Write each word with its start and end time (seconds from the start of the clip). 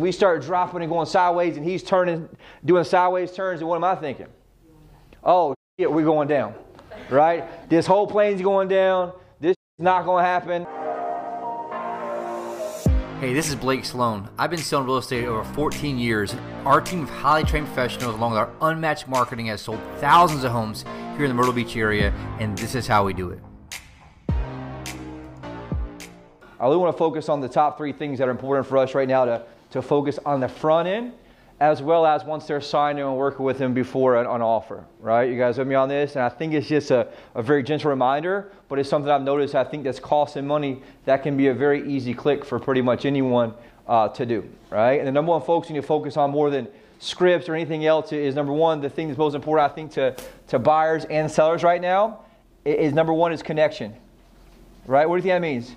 we 0.00 0.12
start 0.12 0.42
dropping 0.42 0.82
and 0.82 0.90
going 0.90 1.06
sideways, 1.06 1.56
and 1.56 1.64
he's 1.64 1.82
turning, 1.82 2.28
doing 2.64 2.84
sideways 2.84 3.32
turns, 3.32 3.60
and 3.60 3.68
what 3.68 3.76
am 3.76 3.84
I 3.84 3.94
thinking? 3.94 4.26
Oh, 5.22 5.54
shit, 5.78 5.90
we're 5.90 6.04
going 6.04 6.28
down, 6.28 6.54
right? 7.10 7.68
This 7.68 7.86
whole 7.86 8.06
plane's 8.06 8.42
going 8.42 8.68
down. 8.68 9.12
This 9.40 9.52
is 9.52 9.84
not 9.84 10.04
going 10.04 10.22
to 10.22 10.28
happen. 10.28 10.66
Hey, 13.20 13.32
this 13.32 13.48
is 13.48 13.54
Blake 13.54 13.84
Sloan. 13.84 14.28
I've 14.38 14.50
been 14.50 14.58
selling 14.58 14.86
real 14.86 14.98
estate 14.98 15.24
over 15.24 15.42
14 15.54 15.98
years, 15.98 16.32
and 16.32 16.40
our 16.66 16.82
team 16.82 17.04
of 17.04 17.10
highly 17.10 17.44
trained 17.44 17.66
professionals, 17.66 18.14
along 18.14 18.32
with 18.32 18.40
our 18.40 18.50
unmatched 18.60 19.08
marketing, 19.08 19.46
has 19.46 19.62
sold 19.62 19.80
thousands 19.96 20.44
of 20.44 20.52
homes 20.52 20.84
here 21.16 21.24
in 21.24 21.28
the 21.28 21.34
Myrtle 21.34 21.54
Beach 21.54 21.76
area, 21.76 22.12
and 22.40 22.58
this 22.58 22.74
is 22.74 22.86
how 22.86 23.06
we 23.06 23.14
do 23.14 23.30
it. 23.30 23.40
I 26.58 26.64
really 26.64 26.76
want 26.76 26.94
to 26.94 26.98
focus 26.98 27.28
on 27.28 27.40
the 27.40 27.48
top 27.48 27.78
three 27.78 27.92
things 27.92 28.18
that 28.18 28.28
are 28.28 28.30
important 28.30 28.66
for 28.66 28.78
us 28.78 28.94
right 28.94 29.08
now 29.08 29.24
to, 29.24 29.42
to 29.76 29.82
focus 29.82 30.18
on 30.26 30.40
the 30.40 30.48
front 30.48 30.88
end, 30.88 31.12
as 31.60 31.80
well 31.80 32.04
as 32.04 32.24
once 32.24 32.46
they're 32.46 32.60
signing 32.60 33.02
and 33.02 33.16
working 33.16 33.44
with 33.44 33.58
them 33.58 33.72
before 33.72 34.16
an, 34.16 34.26
an 34.26 34.42
offer, 34.42 34.84
right? 35.00 35.30
You 35.30 35.38
guys 35.38 35.56
with 35.56 35.68
me 35.68 35.74
on 35.74 35.88
this? 35.88 36.16
And 36.16 36.22
I 36.22 36.28
think 36.28 36.52
it's 36.52 36.68
just 36.68 36.90
a, 36.90 37.08
a 37.34 37.42
very 37.42 37.62
gentle 37.62 37.90
reminder, 37.90 38.52
but 38.68 38.78
it's 38.78 38.88
something 38.88 39.10
I've 39.10 39.22
noticed 39.22 39.54
I 39.54 39.64
think 39.64 39.84
that's 39.84 40.00
costing 40.00 40.46
money 40.46 40.82
that 41.04 41.22
can 41.22 41.36
be 41.36 41.46
a 41.48 41.54
very 41.54 41.88
easy 41.88 42.12
click 42.12 42.44
for 42.44 42.58
pretty 42.58 42.82
much 42.82 43.06
anyone 43.06 43.54
uh, 43.86 44.08
to 44.08 44.26
do, 44.26 44.48
right? 44.70 44.98
And 44.98 45.06
the 45.06 45.12
number 45.12 45.30
one 45.30 45.42
focus 45.42 45.70
you 45.70 45.74
need 45.74 45.82
to 45.82 45.86
focus 45.86 46.16
on 46.16 46.30
more 46.30 46.50
than 46.50 46.68
scripts 46.98 47.48
or 47.48 47.54
anything 47.54 47.86
else 47.86 48.12
is 48.12 48.34
number 48.34 48.52
one, 48.52 48.80
the 48.80 48.90
thing 48.90 49.08
that's 49.08 49.18
most 49.18 49.34
important, 49.34 49.70
I 49.70 49.74
think, 49.74 49.92
to, 49.92 50.16
to 50.48 50.58
buyers 50.58 51.04
and 51.04 51.30
sellers 51.30 51.62
right 51.62 51.80
now 51.80 52.20
is 52.64 52.92
number 52.92 53.12
one 53.12 53.32
is 53.32 53.42
connection, 53.42 53.94
right? 54.86 55.08
What 55.08 55.16
do 55.16 55.18
you 55.18 55.22
think 55.30 55.34
that 55.34 55.42
means? 55.42 55.76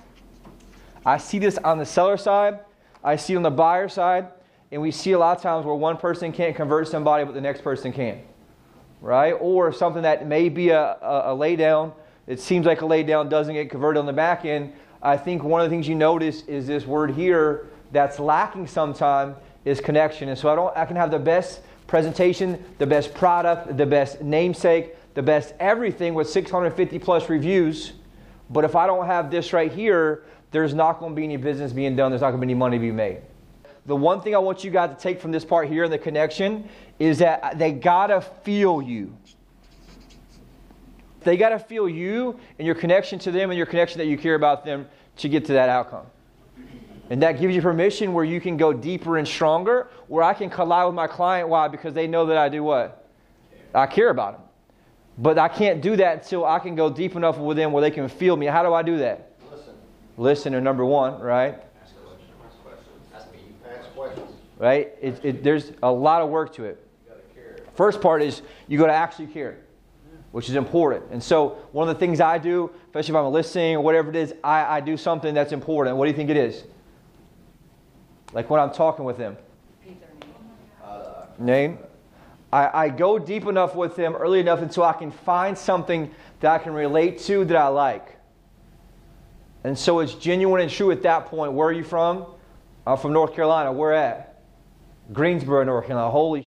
I 1.06 1.18
see 1.18 1.40
this 1.40 1.58
on 1.60 1.78
the 1.78 1.86
seller 1.86 2.18
side, 2.18 2.60
I 3.04 3.16
see 3.16 3.36
on 3.36 3.44
the 3.44 3.52
buyer 3.52 3.88
side, 3.88 4.28
and 4.72 4.82
we 4.82 4.92
see 4.92 5.14
a 5.14 5.20
lot 5.20 5.38
of 5.38 5.44
times 5.44 5.66
where 5.66 5.76
one 5.76 5.98
person 5.98 6.32
can't 6.32 6.56
convert 6.56 6.88
somebody, 6.88 7.24
but 7.24 7.34
the 7.34 7.42
next 7.42 7.62
person 7.62 7.92
can, 7.92 8.22
right? 9.02 9.32
Or 9.34 9.72
something 9.72 10.04
that 10.04 10.28
may 10.28 10.50
be 10.50 10.70
a, 10.70 10.98
a, 11.02 11.34
a 11.34 11.36
lay 11.36 11.56
down, 11.56 11.94
it 12.28 12.40
seems 12.40 12.66
like 12.66 12.82
a 12.82 12.86
lay 12.86 13.04
down 13.04 13.30
doesn't 13.30 13.56
get 13.56 13.70
converted 13.70 14.00
on 14.00 14.06
the 14.06 14.14
back 14.14 14.46
end. 14.46 14.74
I 15.02 15.18
think 15.18 15.44
one 15.44 15.62
of 15.62 15.70
the 15.70 15.76
things 15.76 15.88
you 15.88 15.96
notice 15.96 16.44
is 16.44 16.68
this 16.68 16.86
word 16.86 17.12
here 17.12 17.68
that's 17.92 18.20
lacking 18.20 18.68
sometime 18.68 19.36
is 19.66 19.82
connection. 19.82 20.30
And 20.30 20.38
so 20.38 20.50
I 20.50 20.56
don't 20.56 20.76
I 20.78 20.86
can 20.86 20.96
have 20.96 21.10
the 21.10 21.20
best 21.20 21.62
presentation, 21.88 22.64
the 22.78 22.86
best 22.86 23.14
product, 23.14 23.76
the 23.78 23.86
best 23.86 24.22
namesake, 24.22 24.96
the 25.16 25.24
best 25.24 25.54
everything 25.60 26.14
with 26.14 26.30
650 26.30 27.00
plus 27.00 27.30
reviews. 27.30 27.94
But 28.50 28.64
if 28.64 28.76
I 28.76 28.86
don't 28.86 29.06
have 29.06 29.32
this 29.32 29.54
right 29.54 29.72
here, 29.72 30.24
there's 30.52 30.74
not 30.74 31.00
going 31.00 31.12
to 31.12 31.16
be 31.16 31.24
any 31.24 31.38
business 31.38 31.72
being 31.72 31.96
done. 31.96 32.12
There's 32.12 32.22
not 32.22 32.32
going 32.32 32.42
to 32.42 32.46
be 32.46 32.52
any 32.52 32.60
money 32.60 32.78
being 32.78 32.96
made. 32.96 33.22
The 33.86 33.96
one 33.96 34.22
thing 34.22 34.36
I 34.36 34.40
want 34.40 34.64
you 34.64 34.72
guys 34.72 34.96
to 34.96 35.02
take 35.02 35.22
from 35.22 35.32
this 35.32 35.46
part 35.46 35.68
here 35.68 35.84
in 35.84 35.92
the 35.92 35.98
connection 35.98 36.70
is 37.00 37.20
that 37.20 37.58
they 37.58 37.72
got 37.72 38.08
to 38.08 38.22
feel 38.22 38.82
you. 38.82 39.16
They 41.22 41.38
got 41.38 41.50
to 41.50 41.60
feel 41.60 41.90
you 41.90 42.40
and 42.58 42.66
your 42.66 42.76
connection 42.76 43.20
to 43.20 43.32
them 43.32 43.52
and 43.52 43.58
your 43.58 43.66
connection 43.66 43.98
that 44.00 44.06
you 44.06 44.18
care 44.18 44.36
about 44.36 44.64
them 44.64 44.88
to 45.18 45.30
get 45.30 45.46
to 45.46 45.54
that 45.54 45.70
outcome. 45.70 46.06
And 47.10 47.24
that 47.24 47.40
gives 47.40 47.56
you 47.56 47.62
permission 47.62 48.14
where 48.14 48.24
you 48.24 48.40
can 48.40 48.58
go 48.58 48.72
deeper 48.72 49.18
and 49.18 49.28
stronger, 49.28 49.88
where 50.08 50.24
I 50.24 50.34
can 50.34 50.50
collide 50.50 50.86
with 50.86 50.96
my 50.96 51.08
client. 51.08 51.50
Why? 51.50 51.68
Because 51.68 51.94
they 51.94 52.08
know 52.08 52.28
that 52.28 52.38
I 52.38 52.50
do 52.50 52.64
what? 52.64 53.08
I 53.74 53.88
care 53.88 54.10
about 54.10 54.34
them. 54.34 54.42
But 55.18 55.38
I 55.38 55.48
can't 55.48 55.82
do 55.82 55.96
that 55.98 56.24
until 56.24 56.46
I 56.46 56.60
can 56.60 56.76
go 56.76 56.90
deep 56.90 57.16
enough 57.16 57.38
with 57.38 57.58
them 57.58 57.72
where 57.72 57.82
they 57.82 57.92
can 57.92 58.08
feel 58.08 58.38
me. 58.38 58.46
How 58.46 58.64
do 58.64 58.74
I 58.74 58.84
do 58.84 59.00
that? 59.00 59.29
Listen. 60.20 60.52
Listen 60.52 60.54
to 60.54 60.62
number 60.62 60.84
one, 60.84 61.20
right? 61.22 61.64
Right? 64.58 64.90
It, 65.02 65.24
it, 65.24 65.44
there's 65.44 65.72
a 65.82 65.90
lot 65.90 66.22
of 66.22 66.30
work 66.30 66.54
to 66.56 66.66
it. 66.66 66.86
First 67.74 68.02
part 68.02 68.22
is 68.22 68.42
you 68.68 68.78
got 68.78 68.88
to 68.88 68.94
actually 68.94 69.28
care, 69.28 69.60
which 70.34 70.50
is 70.50 70.56
important. 70.56 71.06
And 71.12 71.24
so 71.24 71.60
one 71.72 71.88
of 71.88 71.96
the 71.96 72.00
things 72.00 72.20
I 72.20 72.38
do, 72.38 72.70
especially 72.88 73.14
if 73.14 73.16
I'm 73.16 73.32
listening 73.32 73.78
or 73.78 73.82
whatever 73.82 74.10
it 74.10 74.18
is, 74.18 74.34
I, 74.44 74.78
I 74.78 74.82
do 74.82 74.98
something 74.98 75.34
that's 75.34 75.54
important. 75.54 75.96
What 75.96 76.04
do 76.04 76.12
you 76.12 76.18
think 76.18 76.30
it 76.30 76.36
is? 76.36 76.66
Like 78.34 78.50
when 78.50 78.60
I'm 78.60 78.74
talking 78.74 79.06
with 79.06 79.18
them. 79.18 79.38
Name. 81.38 81.78
I, 82.52 82.86
I 82.86 82.90
go 82.90 83.18
deep 83.18 83.46
enough 83.46 83.74
with 83.74 83.96
them 83.96 84.14
early 84.14 84.42
enough 84.42 84.62
until 84.62 84.84
I 84.84 84.92
can 84.92 85.12
find 85.12 85.58
something 85.58 86.12
that 86.42 86.52
I 86.52 86.62
can 86.62 86.74
relate 86.74 87.20
to 87.20 87.46
that 87.46 87.56
I 87.56 87.70
like. 87.70 88.19
And 89.64 89.78
so 89.78 90.00
it's 90.00 90.14
genuine 90.14 90.62
and 90.62 90.72
true 90.72 90.92
at 90.92 91.04
that 91.04 91.26
point. 91.26 91.54
Where 91.54 91.68
are 91.68 91.74
you 91.74 91.84
from? 91.84 92.26
I'm 92.88 92.98
from 92.98 93.14
North 93.14 93.34
Carolina. 93.34 93.72
Where 93.72 93.94
at? 93.94 94.42
Greensboro, 95.12 95.64
North 95.64 95.86
Carolina. 95.86 96.10
Holy 96.10 96.46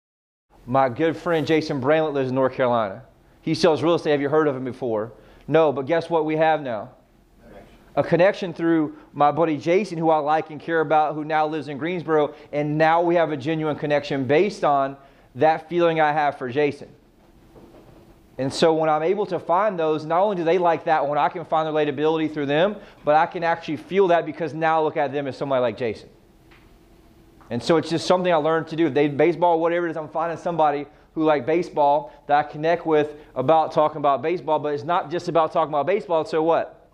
my 0.67 0.89
good 0.89 1.17
friend 1.17 1.47
Jason 1.47 1.81
Bramlett 1.81 2.15
lives 2.15 2.29
in 2.29 2.35
North 2.35 2.53
Carolina. 2.53 3.03
He 3.43 3.55
sells 3.55 3.83
real 3.83 3.95
estate. 3.95 4.13
Have 4.13 4.21
you 4.21 4.29
heard 4.29 4.47
of 4.47 4.55
him 4.55 4.65
before? 4.65 5.13
No, 5.49 5.73
but 5.73 5.87
guess 5.87 6.09
what 6.09 6.25
we 6.25 6.37
have 6.37 6.63
now? 6.63 6.91
A 7.97 8.05
connection 8.05 8.55
through 8.55 8.97
my 9.13 9.33
buddy 9.33 9.57
Jason, 9.57 9.99
who 9.99 10.11
I 10.11 10.19
like 10.19 10.51
and 10.51 10.61
care 10.61 10.81
about, 10.81 11.15
who 11.17 11.25
now 11.25 11.45
lives 11.47 11.67
in 11.67 11.77
Greensboro. 11.77 12.35
And 12.53 12.79
now 12.79 13.03
we 13.03 13.17
have 13.17 13.33
a 13.33 13.37
genuine 13.37 13.77
connection 13.77 14.27
based 14.27 14.63
on 14.63 14.97
that 15.35 15.69
feeling 15.69 16.01
I 16.01 16.13
have 16.13 16.39
for 16.39 16.49
Jason. 16.49 16.89
And 18.41 18.51
so 18.51 18.73
when 18.73 18.89
I'm 18.89 19.03
able 19.03 19.27
to 19.27 19.39
find 19.39 19.79
those, 19.79 20.07
not 20.07 20.23
only 20.23 20.35
do 20.35 20.45
they 20.45 20.57
like 20.57 20.85
that 20.85 21.07
one, 21.07 21.19
I 21.19 21.29
can 21.29 21.45
find 21.45 21.69
relatability 21.69 22.33
through 22.33 22.47
them, 22.47 22.77
but 23.05 23.15
I 23.15 23.27
can 23.27 23.45
actually 23.45 23.77
feel 23.77 24.09
that 24.09 24.25
because 24.25 24.55
now 24.55 24.81
I 24.81 24.83
look 24.83 24.97
at 24.97 25.13
them 25.13 25.27
as 25.27 25.37
somebody 25.37 25.61
like 25.61 25.77
Jason. 25.77 26.09
And 27.51 27.63
so 27.63 27.77
it's 27.77 27.91
just 27.91 28.07
something 28.07 28.33
I 28.33 28.37
learned 28.37 28.69
to 28.69 28.77
do. 28.77 28.87
If 28.87 28.95
they 28.95 29.09
baseball, 29.09 29.61
whatever 29.61 29.89
it 29.89 29.91
is, 29.91 29.99
I'm 29.99 30.09
finding 30.09 30.39
somebody 30.39 30.87
who 31.15 31.23
like 31.23 31.45
baseball 31.45 32.15
that 32.29 32.47
I 32.47 32.49
connect 32.51 32.87
with 32.87 33.13
about 33.35 33.73
talking 33.73 33.99
about 33.99 34.23
baseball, 34.23 34.59
but 34.59 34.73
it's 34.73 34.85
not 34.85 35.11
just 35.11 35.29
about 35.29 35.53
talking 35.53 35.75
about 35.75 35.87
baseball. 35.87 36.25
So 36.25 36.43
what? 36.43 36.89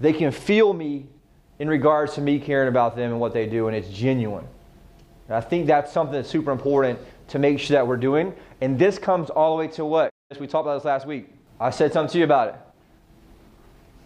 They 0.00 0.12
can 0.12 0.32
feel 0.32 0.74
me 0.74 1.06
in 1.60 1.66
regards 1.66 2.12
to 2.16 2.20
me 2.20 2.38
caring 2.40 2.68
about 2.68 2.94
them 2.94 3.12
and 3.12 3.20
what 3.20 3.32
they 3.32 3.46
do, 3.46 3.68
and 3.68 3.74
it's 3.74 3.88
genuine. 3.88 4.46
And 5.28 5.36
I 5.36 5.40
think 5.40 5.66
that's 5.66 5.90
something 5.90 6.12
that's 6.12 6.28
super 6.28 6.50
important 6.50 6.98
to 7.28 7.38
make 7.38 7.58
sure 7.58 7.74
that 7.74 7.86
we're 7.86 7.96
doing. 7.96 8.34
And 8.60 8.78
this 8.78 8.98
comes 8.98 9.30
all 9.30 9.56
the 9.56 9.60
way 9.60 9.68
to 9.72 9.84
what? 9.84 10.10
We 10.38 10.46
talked 10.46 10.66
about 10.66 10.78
this 10.78 10.84
last 10.84 11.06
week. 11.06 11.28
I 11.60 11.70
said 11.70 11.92
something 11.92 12.12
to 12.12 12.18
you 12.18 12.24
about 12.24 12.48
it. 12.48 12.54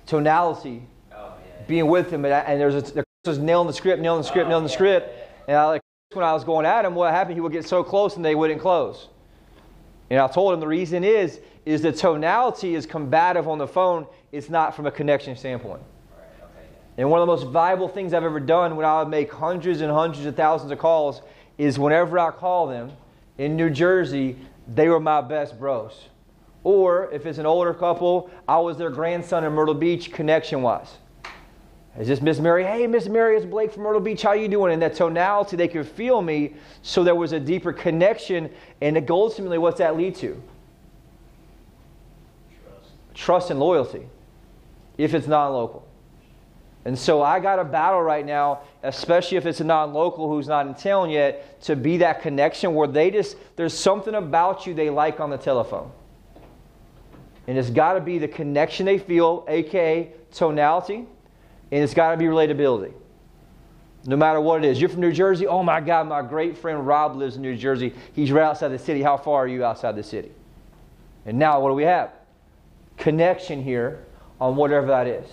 Tonality, 0.07 0.83
oh, 1.13 1.35
yeah. 1.45 1.67
being 1.67 1.87
with 1.87 2.11
him, 2.11 2.25
and, 2.25 2.35
I, 2.35 2.41
and 2.41 2.61
there's 2.61 2.75
a, 2.75 2.93
there 2.93 3.05
was 3.25 3.39
nailing 3.39 3.67
the 3.67 3.73
script, 3.73 4.01
nailing 4.01 4.23
the 4.23 4.29
script, 4.29 4.49
nailing 4.49 4.65
the 4.65 4.71
script. 4.71 5.11
And 5.47 5.57
I, 5.57 5.67
like 5.67 5.83
when 6.13 6.25
I 6.25 6.33
was 6.33 6.45
going 6.45 6.67
at 6.67 6.85
him, 6.85 6.95
what 6.95 7.13
happened? 7.13 7.37
He 7.37 7.41
would 7.41 7.53
get 7.53 7.67
so 7.67 7.83
close 7.83 8.17
and 8.17 8.25
they 8.25 8.35
wouldn't 8.35 8.61
close. 8.61 9.09
And 10.11 10.21
I 10.21 10.27
told 10.29 10.55
him 10.55 10.61
the 10.61 10.67
reason 10.67 11.05
is 11.05 11.41
is 11.65 11.81
the 11.81 11.93
tonality 11.93 12.75
is 12.75 12.87
combative 12.87 13.47
on 13.49 13.59
the 13.59 13.67
phone. 13.67 14.07
It's 14.33 14.51
not 14.51 14.75
from 14.75 14.87
a 14.87 14.91
connection 14.91 15.37
standpoint. 15.37 15.81
And 16.99 17.11
one 17.11 17.21
of 17.21 17.27
the 17.27 17.33
most 17.33 17.51
valuable 17.53 17.89
things 17.89 18.13
I've 18.13 18.25
ever 18.25 18.41
done 18.41 18.77
when 18.77 18.85
I 18.85 18.99
would 19.01 19.09
make 19.09 19.33
hundreds 19.33 19.81
and 19.81 19.91
hundreds 19.91 20.27
of 20.27 20.37
thousands 20.37 20.71
of 20.71 20.79
calls 20.79 21.23
is 21.57 21.79
whenever 21.79 22.19
I 22.19 22.31
call 22.31 22.67
them 22.67 22.93
in 23.43 23.57
New 23.57 23.71
Jersey, 23.71 24.37
they 24.69 24.89
were 24.89 25.01
my 25.01 25.21
best 25.21 25.59
bros. 25.59 26.09
Or 26.63 27.11
if 27.13 27.27
it's 27.27 27.39
an 27.39 27.47
older 27.47 27.75
couple, 27.75 28.31
I 28.47 28.59
was 28.59 28.79
their 28.79 28.89
grandson 28.89 29.43
in 29.43 29.53
Myrtle 29.53 29.75
Beach 29.75 30.13
connection 30.13 30.63
wise. 30.63 30.99
Is 31.99 32.07
this 32.07 32.23
Miss 32.23 32.39
Mary? 32.39 32.63
Hey, 32.63 32.87
Miss 32.87 33.09
Mary, 33.09 33.37
it's 33.37 33.45
Blake 33.45 33.73
from 33.73 33.83
Myrtle 33.83 34.01
Beach. 34.01 34.23
How 34.23 34.33
you 34.33 34.47
doing? 34.47 34.73
And 34.73 34.81
that 34.81 34.95
tonality, 34.95 35.57
they 35.57 35.67
could 35.67 35.89
feel 35.89 36.23
me, 36.23 36.55
so 36.83 37.03
there 37.03 37.17
was 37.17 37.33
a 37.33 37.41
deeper 37.41 37.73
connection. 37.73 38.49
And 38.81 39.11
ultimately, 39.11 39.59
what's 39.59 39.79
that 39.79 39.97
lead 39.97 40.15
to? 40.17 40.41
Trust. 42.63 42.91
Trust 43.13 43.51
and 43.51 43.59
loyalty, 43.59 44.07
if 44.99 45.15
it's 45.15 45.27
non-local. 45.27 45.85
And 46.85 46.99
so 46.99 47.23
I 47.23 47.39
got 47.39 47.59
a 47.59 47.65
battle 47.65 48.03
right 48.03 48.27
now, 48.27 48.63
especially 48.83 49.37
if 49.37 49.47
it's 49.47 49.61
a 49.61 49.65
non-local 49.65 50.29
who's 50.29 50.49
not 50.49 50.67
in 50.67 50.75
town 50.75 51.11
yet, 51.11 51.61
to 51.63 51.77
be 51.77 51.99
that 51.99 52.23
connection 52.23 52.75
where 52.75 52.89
they 52.89 53.11
just 53.11 53.37
there's 53.55 53.77
something 53.77 54.15
about 54.15 54.67
you 54.67 54.75
they 54.75 54.91
like 54.91 55.21
on 55.21 55.31
the 55.31 55.37
telephone. 55.37 55.93
And 57.47 57.57
it's 57.57 57.71
got 57.71 57.95
to 57.95 58.01
be 58.01 58.19
the 58.19 58.29
connection 58.29 58.87
they 58.87 58.99
feel, 58.99 59.45
aka 59.49 60.13
tonality, 60.33 61.07
and 61.71 61.85
it's 61.85 61.95
got 61.95 62.13
to 62.13 62.17
be 62.17 62.25
relatability. 62.25 62.93
No 64.05 64.17
matter 64.17 64.41
what 64.41 64.65
it 64.65 64.69
is. 64.69 64.81
You're 64.81 64.89
from 64.89 65.01
New 65.01 65.13
Jersey? 65.13 65.47
Oh 65.47 65.63
my 65.63 65.81
God, 65.81 66.09
my 66.09 66.23
great 66.23 66.59
friend 66.59 66.85
Rob 66.85 67.15
lives 67.15 67.37
in 67.37 67.43
New 67.43 67.57
Jersey. 67.57 67.95
He's 68.13 68.33
right 68.33 68.43
outside 68.43 68.69
the 68.69 68.79
city. 68.79 69.01
How 69.01 69.17
far 69.17 69.45
are 69.45 69.49
you 69.49 69.65
outside 69.65 69.95
the 69.95 70.03
city? 70.03 70.33
And 71.25 71.39
now 71.39 71.61
what 71.61 71.69
do 71.69 71.75
we 71.75 71.85
have? 71.85 72.11
Connection 72.97 73.63
here 73.63 74.05
on 74.41 74.57
whatever 74.57 74.89
that 74.89 75.07
is. 75.07 75.27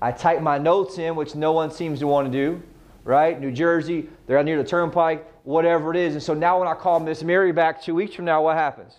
I 0.00 0.12
type 0.12 0.42
my 0.42 0.58
notes 0.58 0.98
in, 0.98 1.16
which 1.16 1.34
no 1.34 1.52
one 1.52 1.70
seems 1.70 2.00
to 2.00 2.06
want 2.06 2.30
to 2.30 2.32
do, 2.32 2.62
right? 3.04 3.40
New 3.40 3.50
Jersey, 3.50 4.08
they're 4.26 4.38
out 4.38 4.44
near 4.44 4.62
the 4.62 4.68
turnpike, 4.68 5.26
whatever 5.44 5.90
it 5.90 5.96
is. 5.96 6.14
And 6.14 6.22
so 6.22 6.34
now 6.34 6.58
when 6.58 6.68
I 6.68 6.74
call 6.74 7.00
Miss 7.00 7.22
Mary 7.22 7.52
back 7.52 7.82
two 7.82 7.94
weeks 7.94 8.14
from 8.14 8.26
now, 8.26 8.42
what 8.42 8.56
happens? 8.56 8.94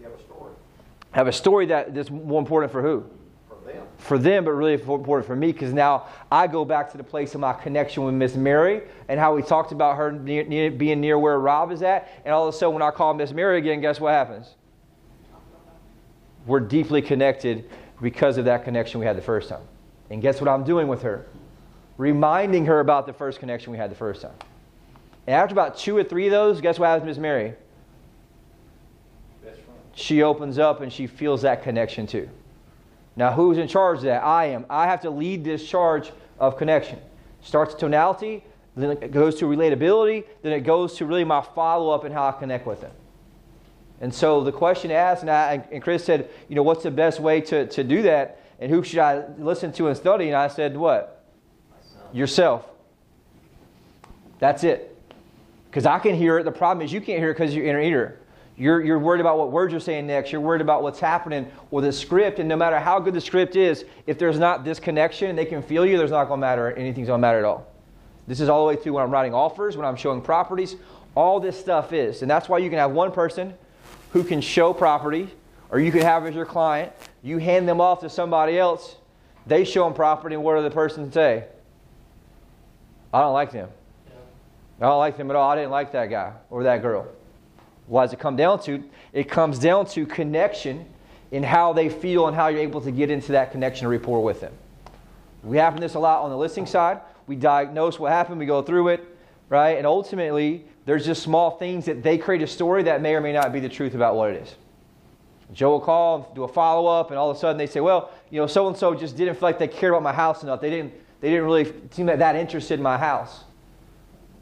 You 0.00 0.06
have 0.06 0.14
a 0.14 0.22
story 0.22 0.52
Have 1.12 1.26
a 1.28 1.32
story 1.32 1.66
that 1.66 1.94
that's 1.94 2.10
more 2.10 2.40
important 2.40 2.72
for 2.72 2.82
who? 2.82 3.04
for 3.48 3.72
them. 3.72 3.86
for 3.98 4.18
them, 4.18 4.44
but 4.44 4.52
really 4.52 4.74
important 4.74 5.26
for 5.26 5.36
me 5.36 5.52
because 5.52 5.72
now 5.72 6.06
I 6.30 6.46
go 6.46 6.64
back 6.64 6.90
to 6.92 6.96
the 6.96 7.04
place 7.04 7.34
of 7.34 7.40
my 7.40 7.52
connection 7.52 8.04
with 8.04 8.14
Miss 8.14 8.34
Mary 8.34 8.82
and 9.08 9.18
how 9.18 9.34
we 9.34 9.42
talked 9.42 9.72
about 9.72 9.96
her 9.96 10.12
near, 10.12 10.44
near, 10.44 10.70
being 10.70 11.00
near 11.00 11.18
where 11.18 11.38
Rob 11.38 11.70
is 11.72 11.82
at. 11.82 12.08
And 12.24 12.34
all 12.34 12.48
of 12.48 12.54
a 12.54 12.56
sudden, 12.56 12.74
when 12.74 12.82
I 12.82 12.90
call 12.90 13.14
Miss 13.14 13.32
Mary 13.32 13.58
again, 13.58 13.80
guess 13.80 14.00
what 14.00 14.12
happens? 14.12 14.54
We're 16.46 16.60
deeply 16.60 17.02
connected 17.02 17.68
because 18.00 18.38
of 18.38 18.44
that 18.44 18.64
connection 18.64 19.00
we 19.00 19.06
had 19.06 19.16
the 19.16 19.22
first 19.22 19.48
time. 19.48 19.62
And 20.10 20.22
guess 20.22 20.40
what 20.40 20.48
I'm 20.48 20.64
doing 20.64 20.88
with 20.88 21.02
her? 21.02 21.26
Reminding 21.98 22.66
her 22.66 22.80
about 22.80 23.06
the 23.06 23.12
first 23.12 23.40
connection 23.40 23.72
we 23.72 23.78
had 23.78 23.90
the 23.90 23.96
first 23.96 24.22
time. 24.22 24.34
And 25.26 25.34
after 25.34 25.52
about 25.52 25.76
two 25.76 25.96
or 25.96 26.04
three 26.04 26.26
of 26.26 26.30
those, 26.30 26.60
guess 26.60 26.78
what 26.78 26.86
happens, 26.86 27.04
to 27.04 27.06
Miss 27.08 27.18
Mary? 27.18 27.54
She 29.94 30.22
opens 30.22 30.58
up 30.58 30.82
and 30.82 30.92
she 30.92 31.06
feels 31.06 31.42
that 31.42 31.62
connection 31.62 32.06
too. 32.06 32.28
Now, 33.16 33.32
who's 33.32 33.56
in 33.56 33.66
charge 33.66 33.98
of 33.98 34.04
that? 34.04 34.22
I 34.22 34.46
am. 34.46 34.66
I 34.68 34.86
have 34.86 35.00
to 35.00 35.10
lead 35.10 35.42
this 35.42 35.66
charge 35.66 36.12
of 36.38 36.58
connection. 36.58 36.98
Starts 37.40 37.74
tonality, 37.74 38.44
then 38.76 38.90
it 38.90 39.10
goes 39.10 39.36
to 39.36 39.46
relatability, 39.46 40.24
then 40.42 40.52
it 40.52 40.60
goes 40.60 40.94
to 40.98 41.06
really 41.06 41.24
my 41.24 41.40
follow 41.40 41.90
up 41.90 42.04
and 42.04 42.12
how 42.12 42.28
I 42.28 42.32
connect 42.32 42.66
with 42.66 42.82
them. 42.82 42.92
And 44.00 44.14
so 44.14 44.44
the 44.44 44.52
question 44.52 44.90
asked, 44.90 45.22
and, 45.22 45.30
I, 45.30 45.64
and 45.72 45.82
Chris 45.82 46.04
said, 46.04 46.28
you 46.48 46.54
know, 46.54 46.62
what's 46.62 46.82
the 46.82 46.90
best 46.90 47.18
way 47.18 47.40
to, 47.42 47.66
to 47.68 47.82
do 47.82 48.02
that? 48.02 48.40
And 48.60 48.70
who 48.70 48.82
should 48.82 48.98
I 48.98 49.24
listen 49.38 49.72
to 49.72 49.88
and 49.88 49.96
study? 49.96 50.26
And 50.26 50.36
I 50.36 50.48
said, 50.48 50.76
what? 50.76 51.24
Myself. 51.70 52.14
Yourself. 52.14 52.64
That's 54.38 54.64
it. 54.64 54.92
Because 55.70 55.86
I 55.86 55.98
can 55.98 56.14
hear 56.14 56.38
it. 56.38 56.44
The 56.44 56.52
problem 56.52 56.84
is 56.84 56.92
you 56.92 57.00
can't 57.00 57.18
hear 57.18 57.30
it 57.30 57.34
because 57.34 57.54
you're 57.54 57.66
inner 57.66 57.80
eater. 57.80 58.20
You're, 58.58 58.82
you're 58.82 58.98
worried 58.98 59.20
about 59.20 59.36
what 59.36 59.52
words 59.52 59.72
you're 59.72 59.80
saying 59.80 60.06
next. 60.06 60.32
You're 60.32 60.40
worried 60.40 60.62
about 60.62 60.82
what's 60.82 61.00
happening 61.00 61.50
or 61.70 61.82
the 61.82 61.92
script. 61.92 62.38
And 62.38 62.48
no 62.48 62.56
matter 62.56 62.78
how 62.78 62.98
good 62.98 63.12
the 63.12 63.20
script 63.20 63.56
is, 63.56 63.84
if 64.06 64.18
there's 64.18 64.38
not 64.38 64.64
this 64.64 64.80
connection 64.80 65.28
and 65.28 65.38
they 65.38 65.44
can 65.44 65.62
feel 65.62 65.84
you, 65.84 65.98
there's 65.98 66.10
not 66.10 66.28
going 66.28 66.40
to 66.40 66.46
matter. 66.46 66.72
Anything's 66.72 67.08
going 67.08 67.18
to 67.18 67.22
matter 67.22 67.38
at 67.38 67.44
all. 67.44 67.66
This 68.26 68.40
is 68.40 68.48
all 68.48 68.66
the 68.66 68.74
way 68.74 68.82
through 68.82 68.94
when 68.94 69.04
I'm 69.04 69.10
writing 69.10 69.34
offers, 69.34 69.76
when 69.76 69.86
I'm 69.86 69.96
showing 69.96 70.22
properties. 70.22 70.76
All 71.14 71.38
this 71.38 71.58
stuff 71.58 71.92
is. 71.92 72.22
And 72.22 72.30
that's 72.30 72.48
why 72.48 72.58
you 72.58 72.70
can 72.70 72.78
have 72.78 72.92
one 72.92 73.12
person 73.12 73.54
who 74.10 74.24
can 74.24 74.40
show 74.40 74.72
property, 74.72 75.28
or 75.70 75.78
you 75.78 75.92
can 75.92 76.02
have 76.02 76.26
as 76.26 76.34
your 76.34 76.46
client. 76.46 76.92
You 77.22 77.38
hand 77.38 77.68
them 77.68 77.80
off 77.80 78.00
to 78.00 78.10
somebody 78.10 78.58
else. 78.58 78.96
They 79.46 79.64
show 79.64 79.84
them 79.84 79.94
property, 79.94 80.34
and 80.34 80.44
what 80.44 80.56
do 80.56 80.62
the 80.62 80.70
person 80.70 81.10
say? 81.12 81.44
I 83.12 83.20
don't 83.20 83.32
like 83.32 83.52
them. 83.52 83.68
I 84.80 84.86
don't 84.86 84.98
like 84.98 85.16
them 85.16 85.30
at 85.30 85.36
all. 85.36 85.50
I 85.50 85.56
didn't 85.56 85.70
like 85.70 85.92
that 85.92 86.10
guy 86.10 86.32
or 86.50 86.64
that 86.64 86.82
girl. 86.82 87.06
What 87.86 88.02
does 88.02 88.12
it 88.12 88.18
come 88.18 88.36
down 88.36 88.62
to? 88.64 88.82
It 89.12 89.28
comes 89.28 89.58
down 89.58 89.86
to 89.86 90.04
connection 90.06 90.86
in 91.30 91.42
how 91.42 91.72
they 91.72 91.88
feel 91.88 92.26
and 92.26 92.36
how 92.36 92.48
you're 92.48 92.60
able 92.60 92.80
to 92.82 92.90
get 92.90 93.10
into 93.10 93.32
that 93.32 93.52
connection 93.52 93.86
or 93.86 93.90
rapport 93.90 94.22
with 94.22 94.40
them. 94.40 94.52
We 95.42 95.56
happen 95.56 95.80
this 95.80 95.94
a 95.94 95.98
lot 95.98 96.22
on 96.22 96.30
the 96.30 96.36
listing 96.36 96.66
side. 96.66 97.00
We 97.26 97.36
diagnose 97.36 97.98
what 97.98 98.12
happened, 98.12 98.38
we 98.38 98.46
go 98.46 98.62
through 98.62 98.88
it, 98.88 99.04
right? 99.48 99.78
And 99.78 99.86
ultimately, 99.86 100.64
there's 100.86 101.04
just 101.04 101.22
small 101.22 101.50
things 101.50 101.84
that 101.84 102.02
they 102.02 102.16
create 102.16 102.42
a 102.42 102.46
story 102.46 102.84
that 102.84 103.02
may 103.02 103.14
or 103.14 103.20
may 103.20 103.32
not 103.32 103.52
be 103.52 103.60
the 103.60 103.68
truth 103.68 103.94
about 103.94 104.14
what 104.16 104.30
it 104.30 104.42
is. 104.42 104.54
Joe 105.52 105.70
will 105.70 105.80
call, 105.80 106.32
do 106.34 106.44
a 106.44 106.48
follow 106.48 106.86
up, 106.86 107.10
and 107.10 107.18
all 107.18 107.30
of 107.30 107.36
a 107.36 107.40
sudden 107.40 107.58
they 107.58 107.66
say, 107.66 107.80
"Well, 107.80 108.10
you 108.30 108.40
know, 108.40 108.46
so 108.46 108.66
and 108.68 108.76
so 108.76 108.94
just 108.94 109.16
didn't 109.16 109.34
feel 109.34 109.42
like 109.42 109.58
they 109.58 109.68
cared 109.68 109.92
about 109.92 110.02
my 110.02 110.12
house 110.12 110.42
enough. 110.42 110.60
They 110.60 110.70
didn't, 110.70 110.94
they 111.20 111.28
didn't 111.30 111.44
really 111.44 111.72
seem 111.90 112.06
that, 112.06 112.20
that 112.20 112.36
interested 112.36 112.74
in 112.74 112.82
my 112.82 112.96
house." 112.96 113.44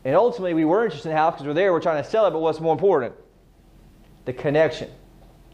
And 0.04 0.14
ultimately, 0.14 0.54
we 0.54 0.64
were 0.64 0.84
interested 0.84 1.08
in 1.08 1.14
the 1.14 1.20
house 1.20 1.34
because 1.34 1.46
we're 1.46 1.54
there, 1.54 1.72
we're 1.72 1.80
trying 1.80 2.02
to 2.02 2.08
sell 2.08 2.26
it. 2.26 2.30
But 2.30 2.40
what's 2.40 2.60
more 2.60 2.72
important? 2.72 3.14
The 4.26 4.32
connection 4.32 4.90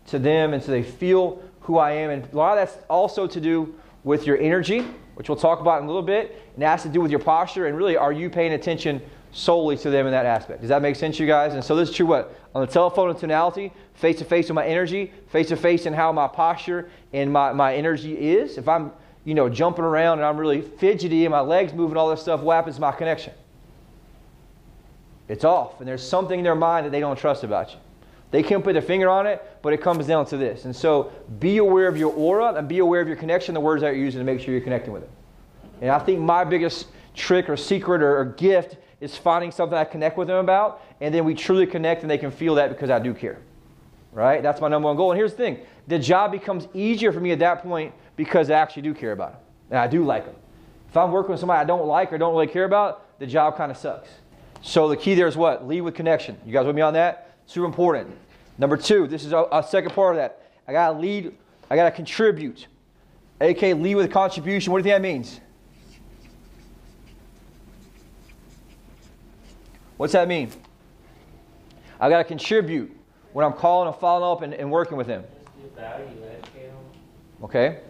to 0.06 0.18
them, 0.18 0.54
and 0.54 0.62
so 0.62 0.72
they 0.72 0.82
feel 0.82 1.42
who 1.60 1.78
I 1.78 1.92
am. 1.92 2.10
And 2.10 2.32
a 2.32 2.36
lot 2.36 2.58
of 2.58 2.68
that's 2.68 2.84
also 2.88 3.26
to 3.28 3.40
do 3.40 3.74
with 4.02 4.26
your 4.26 4.38
energy, 4.38 4.80
which 5.14 5.28
we'll 5.28 5.38
talk 5.38 5.60
about 5.60 5.78
in 5.78 5.84
a 5.84 5.86
little 5.86 6.02
bit, 6.02 6.36
and 6.54 6.64
has 6.64 6.82
to 6.82 6.88
do 6.88 7.00
with 7.00 7.10
your 7.10 7.20
posture. 7.20 7.66
And 7.66 7.76
really, 7.76 7.96
are 7.96 8.12
you 8.12 8.28
paying 8.30 8.54
attention 8.54 9.00
solely 9.32 9.76
to 9.78 9.90
them 9.90 10.06
in 10.06 10.12
that 10.12 10.26
aspect? 10.26 10.60
Does 10.60 10.68
that 10.68 10.82
make 10.82 10.96
sense, 10.96 11.18
you 11.18 11.26
guys? 11.26 11.54
And 11.54 11.62
so 11.62 11.76
this 11.76 11.90
is 11.90 11.94
true 11.96 12.06
what 12.06 12.34
on 12.54 12.60
the 12.64 12.72
telephone 12.72 13.10
and 13.10 13.18
tonality, 13.18 13.72
face 13.94 14.18
to 14.18 14.24
face 14.24 14.48
with 14.48 14.54
my 14.54 14.66
energy, 14.66 15.12
face 15.28 15.48
to 15.48 15.56
face 15.56 15.86
in 15.86 15.92
how 15.92 16.12
my 16.12 16.26
posture 16.26 16.90
and 17.12 17.32
my, 17.32 17.52
my 17.52 17.74
energy 17.74 18.14
is. 18.14 18.58
If 18.58 18.68
I'm 18.68 18.92
you 19.24 19.34
know 19.34 19.48
jumping 19.48 19.84
around 19.84 20.18
and 20.18 20.26
I'm 20.26 20.38
really 20.38 20.62
fidgety 20.62 21.24
and 21.24 21.32
my 21.32 21.40
legs 21.40 21.72
moving, 21.72 21.96
all 21.96 22.10
this 22.10 22.22
stuff, 22.22 22.40
what 22.40 22.54
happens 22.54 22.76
to 22.76 22.80
my 22.80 22.92
connection? 22.92 23.32
It's 25.28 25.44
off, 25.44 25.78
and 25.78 25.86
there's 25.86 26.06
something 26.06 26.40
in 26.40 26.44
their 26.44 26.56
mind 26.56 26.86
that 26.86 26.90
they 26.90 26.98
don't 26.98 27.16
trust 27.16 27.44
about 27.44 27.70
you. 27.70 27.78
They 28.32 28.42
can't 28.42 28.62
put 28.62 28.72
their 28.72 28.82
finger 28.82 29.08
on 29.08 29.26
it, 29.26 29.42
but 29.62 29.72
it 29.72 29.80
comes 29.80 30.06
down 30.06 30.26
to 30.26 30.36
this. 30.36 30.64
And 30.64 30.74
so 30.74 31.12
be 31.38 31.58
aware 31.58 31.88
of 31.88 31.96
your 31.96 32.12
aura 32.12 32.54
and 32.54 32.68
be 32.68 32.78
aware 32.78 33.00
of 33.00 33.08
your 33.08 33.16
connection, 33.16 33.54
the 33.54 33.60
words 33.60 33.82
that 33.82 33.94
you're 33.94 34.04
using 34.04 34.20
to 34.20 34.24
make 34.24 34.40
sure 34.40 34.52
you're 34.52 34.62
connecting 34.62 34.92
with 34.92 35.02
it. 35.02 35.10
And 35.80 35.90
I 35.90 35.98
think 35.98 36.20
my 36.20 36.44
biggest 36.44 36.88
trick 37.14 37.48
or 37.48 37.56
secret 37.56 38.02
or, 38.02 38.18
or 38.18 38.24
gift 38.24 38.76
is 39.00 39.16
finding 39.16 39.50
something 39.50 39.76
I 39.76 39.84
connect 39.84 40.18
with 40.18 40.28
them 40.28 40.36
about, 40.36 40.82
and 41.00 41.14
then 41.14 41.24
we 41.24 41.34
truly 41.34 41.66
connect 41.66 42.02
and 42.02 42.10
they 42.10 42.18
can 42.18 42.30
feel 42.30 42.54
that 42.56 42.68
because 42.68 42.90
I 42.90 42.98
do 42.98 43.14
care. 43.14 43.38
Right? 44.12 44.42
That's 44.42 44.60
my 44.60 44.68
number 44.68 44.86
one 44.86 44.96
goal. 44.96 45.12
And 45.12 45.18
here's 45.18 45.32
the 45.32 45.38
thing 45.38 45.58
the 45.86 45.98
job 45.98 46.32
becomes 46.32 46.68
easier 46.74 47.12
for 47.12 47.20
me 47.20 47.32
at 47.32 47.38
that 47.38 47.62
point 47.62 47.94
because 48.16 48.50
I 48.50 48.54
actually 48.54 48.82
do 48.82 48.94
care 48.94 49.12
about 49.12 49.32
them. 49.32 49.40
And 49.70 49.78
I 49.78 49.86
do 49.86 50.04
like 50.04 50.26
them. 50.26 50.34
If 50.88 50.96
I'm 50.96 51.12
working 51.12 51.30
with 51.30 51.40
somebody 51.40 51.60
I 51.60 51.64
don't 51.64 51.86
like 51.86 52.12
or 52.12 52.18
don't 52.18 52.34
really 52.34 52.48
care 52.48 52.64
about, 52.64 53.18
the 53.18 53.26
job 53.26 53.56
kind 53.56 53.70
of 53.70 53.78
sucks. 53.78 54.08
So 54.62 54.88
the 54.88 54.96
key 54.96 55.14
there 55.14 55.28
is 55.28 55.36
what? 55.36 55.66
Lead 55.66 55.82
with 55.82 55.94
connection. 55.94 56.36
You 56.44 56.52
guys 56.52 56.66
with 56.66 56.76
me 56.76 56.82
on 56.82 56.94
that? 56.94 57.34
Super 57.46 57.66
important. 57.66 58.10
Number 58.58 58.76
two, 58.76 59.06
this 59.06 59.24
is 59.24 59.32
a, 59.32 59.64
second 59.66 59.92
part 59.94 60.16
of 60.16 60.20
that. 60.20 60.42
I 60.68 60.72
gotta 60.72 60.98
lead, 60.98 61.32
I 61.70 61.76
gotta 61.76 61.90
contribute. 61.90 62.66
AK 63.40 63.62
lead 63.62 63.94
with 63.94 64.12
contribution. 64.12 64.72
What 64.72 64.82
do 64.82 64.88
you 64.88 64.92
think 64.92 65.02
that 65.02 65.08
means? 65.08 65.40
What's 70.00 70.14
that 70.14 70.28
mean? 70.28 70.50
I 72.00 72.08
gotta 72.08 72.24
contribute 72.24 72.90
when 73.34 73.44
I'm 73.44 73.52
calling 73.52 73.86
and 73.86 73.94
following 73.94 74.32
up 74.32 74.40
and, 74.40 74.54
and 74.54 74.72
working 74.72 74.96
with 74.96 75.06
him. 75.06 75.24
Just 75.60 75.74
do 75.74 75.78
value 75.78 76.06
add 76.24 76.46
scale. 76.46 76.82
Okay? 77.42 77.80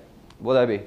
What 0.41 0.55
would 0.55 0.55
that 0.55 0.67
be? 0.67 0.81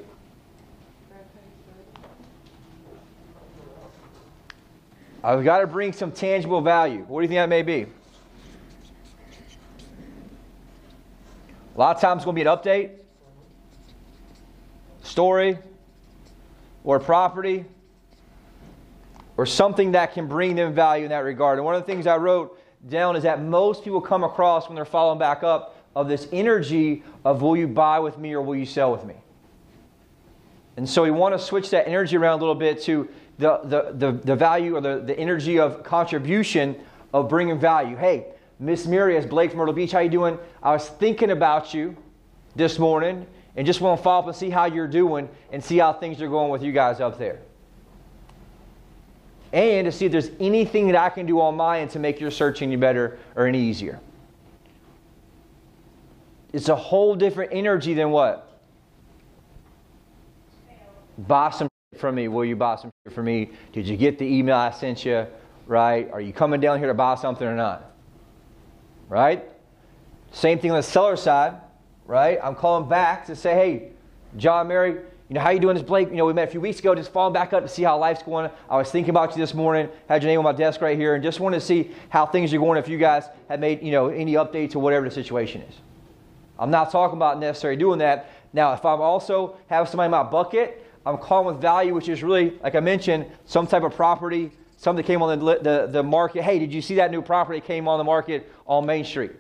I've 5.24 5.46
got 5.46 5.60
to 5.60 5.68
bring 5.68 5.94
some 5.94 6.12
tangible 6.12 6.60
value. 6.60 7.06
What 7.08 7.22
do 7.22 7.24
you 7.24 7.30
think 7.30 7.38
that 7.38 7.48
may 7.48 7.62
be? 7.62 7.86
A 11.74 11.80
lot 11.80 11.96
of 11.96 12.02
times 12.02 12.18
it's 12.18 12.26
going 12.26 12.36
to 12.36 12.44
be 12.44 12.50
an 12.50 12.58
update, 12.58 12.98
story, 15.04 15.58
or 16.84 17.00
property, 17.00 17.64
or 19.38 19.45
something 19.45 19.91
that 19.94 20.13
can 20.13 20.27
bring 20.27 20.56
them 20.56 20.74
value 20.74 21.06
in 21.06 21.09
that 21.09 21.19
regard. 21.19 21.57
And 21.57 21.65
one 21.65 21.75
of 21.75 21.85
the 21.85 21.91
things 21.91 22.07
I 22.07 22.18
wrote 22.18 22.59
down 22.87 23.16
is 23.16 23.23
that 23.23 23.42
most 23.42 23.83
people 23.83 24.02
come 24.02 24.23
across 24.23 24.68
when 24.68 24.75
they're 24.75 24.85
following 24.85 25.19
back 25.19 25.44
up 25.44 25.78
of 25.95 26.07
this 26.07 26.28
energy 26.31 27.04
of 27.23 27.42
will 27.42 27.56
you 27.56 27.68
buy 27.68 27.99
with 27.99 28.18
me 28.18 28.33
or 28.33 28.42
will 28.42 28.56
you 28.56 28.66
sell 28.66 28.92
with 28.92 29.06
me? 29.06 29.16
And 30.75 30.90
so 30.90 31.04
we 31.04 31.11
want 31.11 31.33
to 31.35 31.40
switch 31.40 31.69
that 31.69 31.87
energy 31.87 32.18
around 32.18 32.40
a 32.40 32.42
little 32.42 32.56
bit 32.56 32.81
to 32.83 33.07
the, 33.37 33.59
the, 33.63 33.92
the, 33.94 34.11
the 34.11 34.35
value 34.35 34.75
or 34.75 34.81
the, 34.81 34.99
the 34.99 35.18
energy 35.18 35.59
of 35.59 35.83
contribution 35.83 36.75
of 37.13 37.30
bringing 37.30 37.59
value. 37.59 37.95
Hey, 37.95 38.25
Miss 38.59 38.85
Mary 38.85 39.13
Miriam, 39.13 39.30
Blake 39.30 39.52
from 39.52 39.59
Myrtle 39.59 39.73
Beach, 39.73 39.92
how 39.92 39.99
you 39.99 40.09
doing? 40.09 40.37
I 40.61 40.71
was 40.71 40.87
thinking 40.87 41.31
about 41.31 41.73
you 41.73 41.95
this 42.56 42.80
morning 42.80 43.28
and 43.56 43.68
just 43.68 43.81
want 43.81 43.99
to 43.99 44.04
follow 44.04 44.21
up 44.21 44.28
and 44.28 44.35
see 44.35 44.49
how 44.49 44.66
you're 44.66 44.87
doing 44.87 45.30
and 45.52 45.63
see 45.63 45.78
how 45.78 45.94
things 45.94 46.21
are 46.21 46.28
going 46.28 46.49
with 46.49 46.63
you 46.63 46.71
guys 46.71 46.99
up 46.99 47.19
there. 47.19 47.40
And 49.54 49.86
to 49.86 49.92
see 49.92 50.07
if 50.07 50.12
there's 50.12 50.31
anything 50.40 50.88
that 50.88 50.95
I 50.95 51.10
can 51.10 51.28
do 51.28 51.40
on 51.40 51.56
my 51.56 51.80
end 51.80 51.92
to 51.92 52.00
make 52.00 52.19
your 52.19 52.31
search 52.31 52.64
any 52.64 52.76
better 52.76 53.19
or 53.36 53.45
any 53.45 53.62
easier. 53.62 54.00
It's 56.52 56.69
a 56.69 56.76
whole 56.76 57.16
different 57.16 57.54
energy 57.54 57.94
than 57.94 58.10
what? 58.10 58.60
Buy 61.19 61.52
some 61.52 61.68
from 61.98 62.16
me. 62.16 62.28
Will 62.28 62.45
you 62.45 62.56
buy 62.56 62.78
some 62.78 62.90
from 63.12 63.26
me? 63.26 63.52
Did 63.72 63.88
you 63.88 63.95
get 63.95 64.18
the 64.18 64.26
email 64.26 64.56
I 64.56 64.72
sent 64.72 65.06
you? 65.06 65.28
Right? 65.68 66.10
Are 66.12 66.19
you 66.19 66.33
coming 66.33 66.60
down 66.60 66.80
here 66.80 66.88
to 66.88 66.94
buy 66.95 67.14
something 67.16 67.48
or 67.48 67.56
not? 67.56 67.92
Right? 69.07 69.48
Same 70.31 70.57
thing 70.57 70.72
on 70.72 70.78
the 70.78 70.83
seller 70.83 71.16
side. 71.16 71.54
Right? 72.07 72.40
I'm 72.44 72.56
calling 72.56 72.90
back 72.90 73.28
to 73.28 73.36
say, 73.36 73.54
hey, 73.54 73.92
John, 74.36 74.68
Mary, 74.68 75.02
you 75.30 75.35
know, 75.35 75.42
how 75.42 75.51
you 75.51 75.59
doing 75.59 75.75
this, 75.75 75.83
Blake? 75.83 76.09
You 76.09 76.18
know, 76.18 76.25
we 76.25 76.33
met 76.33 76.47
a 76.47 76.51
few 76.51 76.59
weeks 76.59 76.80
ago, 76.80 76.94
just 76.94 77.11
following 77.11 77.33
back 77.33 77.53
up 77.53 77.63
to 77.63 77.69
see 77.69 77.83
how 77.83 77.97
life's 77.97 78.23
going. 78.23 78.51
I 78.69 78.77
was 78.77 78.92
thinking 78.92 79.11
about 79.11 79.31
you 79.31 79.37
this 79.37 79.53
morning, 79.53 79.89
had 80.09 80.21
your 80.21 80.30
name 80.30 80.39
on 80.39 80.44
my 80.44 80.51
desk 80.51 80.81
right 80.81 80.97
here, 80.97 81.15
and 81.15 81.23
just 81.23 81.39
wanted 81.39 81.59
to 81.59 81.65
see 81.65 81.92
how 82.09 82.25
things 82.25 82.53
are 82.53 82.57
going 82.57 82.77
if 82.77 82.89
you 82.89 82.97
guys 82.97 83.25
have 83.47 83.59
made, 83.59 83.81
you 83.81 83.92
know, 83.92 84.09
any 84.09 84.33
updates 84.33 84.75
or 84.75 84.80
whatever 84.80 85.06
the 85.07 85.15
situation 85.15 85.61
is. 85.61 85.75
I'm 86.59 86.69
not 86.69 86.92
talking 86.92 87.18
about 87.18 87.39
necessarily 87.39 87.80
doing 87.80 87.99
that. 87.99 88.30
Now, 88.51 88.73
if 88.73 88.85
I'm 88.85 89.01
also 89.01 89.57
have 89.68 89.87
somebody 89.87 90.06
in 90.06 90.11
my 90.11 90.23
bucket, 90.23 90.85
I'm 91.06 91.18
calling 91.18 91.47
with 91.47 91.61
value, 91.61 91.94
which 91.94 92.09
is 92.09 92.21
really, 92.21 92.59
like 92.61 92.75
I 92.75 92.80
mentioned, 92.80 93.25
some 93.45 93.65
type 93.65 93.83
of 93.83 93.95
property, 93.95 94.51
something 94.77 95.03
that 95.03 95.07
came 95.07 95.21
on 95.21 95.39
the, 95.39 95.59
the, 95.61 95.87
the 95.87 96.03
market. 96.03 96.44
Hey, 96.44 96.59
did 96.59 96.73
you 96.73 96.81
see 96.81 96.95
that 96.95 97.11
new 97.11 97.21
property 97.21 97.59
that 97.59 97.65
came 97.65 97.87
on 97.87 97.97
the 97.97 98.03
market 98.03 98.51
on 98.68 98.85
Main 98.85 99.06
Street? 99.06 99.31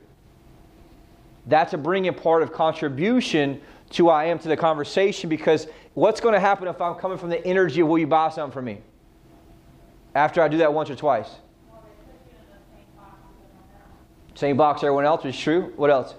That's 1.45 1.73
a 1.73 1.77
bringing 1.77 2.13
part 2.13 2.41
of 2.41 2.53
contribution 2.53 3.61
to 3.93 4.03
who 4.03 4.09
I 4.09 4.25
am 4.25 4.39
to 4.39 4.47
the 4.47 4.57
conversation 4.57 5.29
because 5.29 5.67
what's 5.93 6.19
going 6.19 6.33
to 6.33 6.39
happen 6.39 6.67
if 6.67 6.81
I'm 6.81 6.95
coming 6.95 7.17
from 7.17 7.29
the 7.29 7.45
energy 7.45 7.81
of 7.81 7.87
will 7.87 7.99
you 7.99 8.07
buy 8.07 8.29
something 8.29 8.51
for 8.51 8.61
me? 8.61 8.79
After 10.15 10.41
I 10.41 10.47
do 10.47 10.57
that 10.57 10.73
once 10.73 10.89
or 10.89 10.95
twice. 10.95 11.29
Same 14.35 14.57
box 14.57 14.83
everyone 14.83 15.05
else 15.05 15.23
is 15.25 15.37
true. 15.37 15.73
What 15.75 15.89
else? 15.89 16.15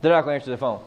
They're 0.00 0.12
not 0.12 0.22
going 0.22 0.34
to 0.34 0.40
answer 0.40 0.50
the 0.50 0.56
phone. 0.56 0.82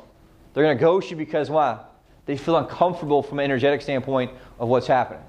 They're 0.54 0.64
going 0.64 0.78
to 0.78 0.82
ghost 0.82 1.10
you 1.10 1.18
because 1.18 1.50
why? 1.50 1.80
They 2.26 2.38
feel 2.38 2.58
uncomfortable 2.58 3.24
from 3.24 3.40
an 3.40 3.46
energetic 3.46 3.82
standpoint 3.82 4.32
of 4.60 4.70
what's 4.70 4.88
happening. 4.88 5.24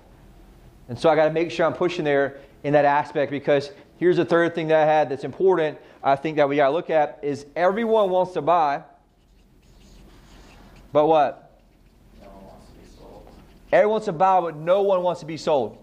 And 0.88 0.98
so 0.98 1.08
I 1.08 1.16
got 1.16 1.24
to 1.24 1.32
make 1.32 1.50
sure 1.50 1.66
I'm 1.66 1.72
pushing 1.72 2.04
there 2.04 2.38
in 2.64 2.72
that 2.72 2.84
aspect 2.84 3.30
because 3.30 3.70
here's 4.02 4.16
the 4.16 4.24
third 4.24 4.52
thing 4.52 4.66
that 4.66 4.82
I 4.82 4.84
had 4.84 5.08
that's 5.08 5.22
important. 5.22 5.78
I 6.02 6.16
think 6.16 6.36
that 6.38 6.48
we 6.48 6.56
got 6.56 6.66
to 6.66 6.72
look 6.72 6.90
at 6.90 7.20
is 7.22 7.46
everyone 7.54 8.10
wants 8.10 8.32
to 8.32 8.42
buy, 8.42 8.82
but 10.92 11.06
what? 11.06 11.60
No 12.20 12.26
one 12.26 12.44
wants 12.46 12.66
to 12.66 12.72
be 12.80 12.96
sold. 12.98 13.28
Everyone 13.70 13.90
wants 13.92 14.06
to 14.06 14.12
buy, 14.12 14.40
but 14.40 14.56
no 14.56 14.82
one 14.82 15.04
wants 15.04 15.20
to 15.20 15.26
be 15.26 15.36
sold. 15.36 15.78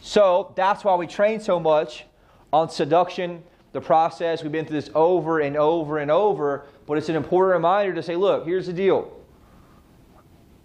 So 0.00 0.52
that's 0.56 0.82
why 0.82 0.96
we 0.96 1.06
train 1.06 1.38
so 1.38 1.60
much 1.60 2.04
on 2.52 2.68
seduction, 2.68 3.44
the 3.70 3.80
process. 3.80 4.42
We've 4.42 4.50
been 4.50 4.66
through 4.66 4.80
this 4.80 4.90
over 4.92 5.38
and 5.38 5.56
over 5.56 5.98
and 5.98 6.10
over, 6.10 6.64
but 6.84 6.98
it's 6.98 7.08
an 7.08 7.14
important 7.14 7.54
reminder 7.54 7.94
to 7.94 8.02
say, 8.02 8.16
look, 8.16 8.44
here's 8.44 8.66
the 8.66 8.72
deal. 8.72 9.16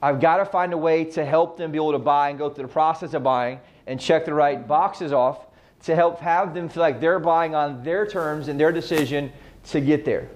I've 0.02 0.20
got 0.20 0.38
to 0.38 0.46
find 0.46 0.74
a 0.74 0.78
way 0.80 1.06
to 1.06 1.24
help 1.24 1.58
them 1.58 1.72
be 1.72 1.78
able 1.78 1.92
to 1.92 2.00
buy 2.00 2.30
and 2.30 2.40
go 2.40 2.50
through 2.50 2.66
the 2.66 2.74
process 2.74 3.14
of 3.14 3.22
buying 3.22 3.60
and 3.86 4.00
check 4.00 4.26
the 4.26 4.34
right 4.34 4.68
boxes 4.68 5.14
off 5.14 5.46
to 5.84 5.96
help 5.96 6.20
have 6.20 6.54
them 6.54 6.70
feel 6.70 6.82
like 6.82 7.00
they're 7.00 7.20
buying 7.20 7.56
on 7.56 7.84
their 7.84 8.06
terms 8.06 8.48
and 8.48 8.60
their 8.60 8.72
decision 8.72 9.32
to 9.66 9.82
get 9.82 10.06
there. 10.06 10.30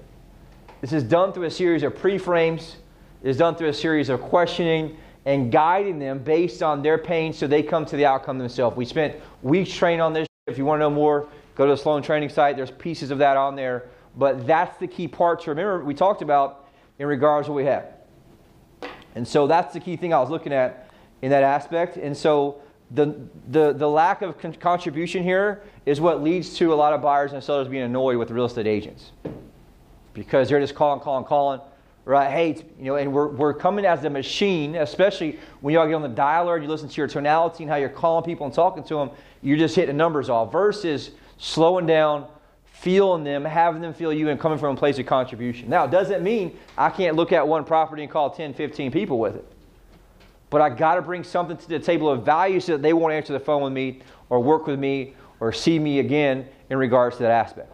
This 0.81 0.93
is 0.93 1.03
done 1.03 1.33
through 1.33 1.45
a 1.45 1.51
series 1.51 1.83
of 1.83 1.95
pre 1.95 2.17
frames, 2.17 2.77
it 3.23 3.29
is 3.29 3.37
done 3.37 3.55
through 3.55 3.69
a 3.69 3.73
series 3.73 4.09
of 4.09 4.21
questioning 4.21 4.97
and 5.25 5.51
guiding 5.51 5.97
them 5.97 6.19
based 6.19 6.61
on 6.61 6.83
their 6.83 6.97
pain 6.97 7.33
so 7.33 7.47
they 7.47 7.63
come 7.63 7.85
to 7.85 7.97
the 7.97 8.05
outcome 8.05 8.37
themselves. 8.37 8.77
We 8.77 8.85
spent 8.85 9.15
weeks 9.41 9.73
training 9.73 10.01
on 10.01 10.13
this. 10.13 10.27
If 10.47 10.57
you 10.57 10.65
want 10.65 10.79
to 10.79 10.81
know 10.81 10.91
more, 10.91 11.27
go 11.55 11.65
to 11.65 11.71
the 11.71 11.77
Sloan 11.77 12.03
training 12.03 12.29
site. 12.29 12.55
There's 12.55 12.69
pieces 12.69 13.09
of 13.09 13.17
that 13.17 13.35
on 13.35 13.55
there. 13.55 13.89
But 14.15 14.45
that's 14.45 14.77
the 14.77 14.87
key 14.87 15.07
part 15.07 15.41
to 15.41 15.49
remember 15.49 15.83
we 15.83 15.95
talked 15.95 16.21
about 16.21 16.69
in 16.99 17.07
regards 17.07 17.47
to 17.47 17.53
what 17.53 17.57
we 17.57 17.65
have. 17.65 17.87
And 19.15 19.27
so 19.27 19.47
that's 19.47 19.73
the 19.73 19.79
key 19.79 19.95
thing 19.95 20.13
I 20.13 20.19
was 20.19 20.29
looking 20.29 20.53
at 20.53 20.89
in 21.21 21.31
that 21.31 21.43
aspect. 21.43 21.97
And 21.97 22.15
so 22.15 22.61
the, 22.91 23.15
the, 23.49 23.73
the 23.73 23.89
lack 23.89 24.21
of 24.21 24.37
con- 24.39 24.53
contribution 24.53 25.23
here 25.23 25.63
is 25.85 25.99
what 25.99 26.21
leads 26.21 26.55
to 26.57 26.73
a 26.73 26.75
lot 26.75 26.93
of 26.93 27.01
buyers 27.01 27.33
and 27.33 27.43
sellers 27.43 27.67
being 27.67 27.83
annoyed 27.83 28.17
with 28.17 28.31
real 28.31 28.45
estate 28.45 28.67
agents 28.67 29.11
because 30.13 30.49
they're 30.49 30.59
just 30.59 30.75
calling, 30.75 31.01
calling, 31.01 31.25
calling 31.25 31.59
right? 32.05 32.29
Hey, 32.29 32.63
you 32.77 32.85
know, 32.85 32.95
and 32.95 33.11
we're, 33.11 33.27
we're 33.27 33.53
coming 33.53 33.83
as 33.85 34.03
a 34.03 34.09
machine, 34.09 34.75
especially 34.75 35.39
when 35.61 35.73
you 35.73 35.79
all 35.79 35.87
get 35.87 35.95
on 35.95 36.03
the 36.03 36.09
dialer 36.09 36.53
and 36.53 36.63
you 36.63 36.69
listen 36.69 36.87
to 36.87 36.95
your 36.95 37.07
tonality 37.07 37.63
and 37.63 37.69
how 37.69 37.77
you're 37.77 37.89
calling 37.89 38.23
people 38.23 38.45
and 38.45 38.53
talking 38.53 38.83
to 38.83 38.95
them, 38.95 39.09
you're 39.41 39.57
just 39.57 39.75
hitting 39.75 39.97
numbers 39.97 40.29
off 40.29 40.51
versus 40.51 41.11
slowing 41.37 41.87
down, 41.87 42.27
feeling 42.65 43.23
them, 43.23 43.43
having 43.43 43.81
them 43.81 43.93
feel 43.93 44.13
you, 44.13 44.29
and 44.29 44.39
coming 44.39 44.59
from 44.59 44.75
a 44.75 44.79
place 44.79 44.99
of 44.99 45.07
contribution. 45.07 45.67
Now, 45.67 45.85
it 45.85 45.91
doesn't 45.91 46.23
mean 46.23 46.57
I 46.77 46.91
can't 46.91 47.15
look 47.15 47.31
at 47.31 47.47
one 47.47 47.65
property 47.65 48.03
and 48.03 48.11
call 48.11 48.29
10, 48.29 48.53
15 48.53 48.91
people 48.91 49.17
with 49.19 49.35
it. 49.35 49.51
But 50.55 50.61
I 50.61 50.69
got 50.69 50.95
to 50.95 51.01
bring 51.01 51.25
something 51.25 51.57
to 51.57 51.67
the 51.67 51.79
table 51.79 52.09
of 52.09 52.23
value 52.23 52.61
so 52.61 52.71
that 52.71 52.81
they 52.81 52.93
won't 52.93 53.11
answer 53.11 53.33
the 53.33 53.41
phone 53.41 53.61
with 53.61 53.73
me 53.73 53.99
or 54.29 54.39
work 54.39 54.67
with 54.67 54.79
me 54.79 55.13
or 55.41 55.51
see 55.51 55.77
me 55.77 55.99
again 55.99 56.47
in 56.69 56.77
regards 56.77 57.17
to 57.17 57.23
that 57.23 57.31
aspect. 57.33 57.73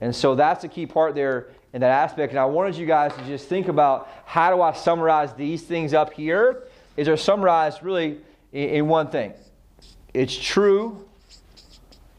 And 0.00 0.14
so 0.14 0.36
that's 0.36 0.62
the 0.62 0.68
key 0.68 0.86
part 0.86 1.16
there 1.16 1.48
in 1.72 1.80
that 1.80 1.90
aspect. 1.90 2.30
And 2.30 2.38
I 2.38 2.44
wanted 2.44 2.76
you 2.76 2.86
guys 2.86 3.12
to 3.16 3.24
just 3.24 3.48
think 3.48 3.66
about 3.66 4.08
how 4.26 4.54
do 4.54 4.62
I 4.62 4.74
summarize 4.74 5.34
these 5.34 5.62
things 5.62 5.92
up 5.92 6.12
here? 6.12 6.68
Is 6.96 7.06
they're 7.06 7.16
summarized 7.16 7.82
really 7.82 8.20
in, 8.52 8.68
in 8.68 8.86
one 8.86 9.10
thing. 9.10 9.32
It's 10.14 10.38
true 10.38 11.04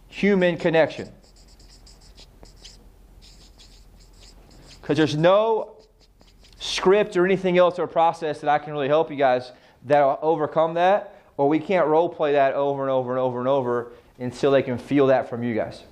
human 0.10 0.58
connection. 0.58 1.10
Because 4.82 4.98
there's 4.98 5.16
no 5.16 5.78
script 6.60 7.16
or 7.16 7.24
anything 7.24 7.58
else 7.58 7.80
or 7.80 7.88
process 7.88 8.42
that 8.42 8.50
I 8.50 8.60
can 8.60 8.74
really 8.74 8.90
help 8.90 9.10
you 9.10 9.16
guys 9.16 9.54
that'll 9.86 10.20
overcome 10.22 10.74
that, 10.76 11.22
or 11.38 11.48
we 11.48 11.60
can't 11.60 11.88
role 11.88 12.10
play 12.10 12.34
that 12.34 12.54
over 12.54 12.82
and 12.84 12.92
over 12.92 13.12
and 13.12 13.20
over 13.20 13.40
and 13.40 13.48
over 13.48 13.92
until 14.20 14.52
they 14.52 14.62
can 14.62 14.78
feel 14.78 15.08
that 15.08 15.30
from 15.30 15.44
you 15.44 15.56
guys. 15.56 15.84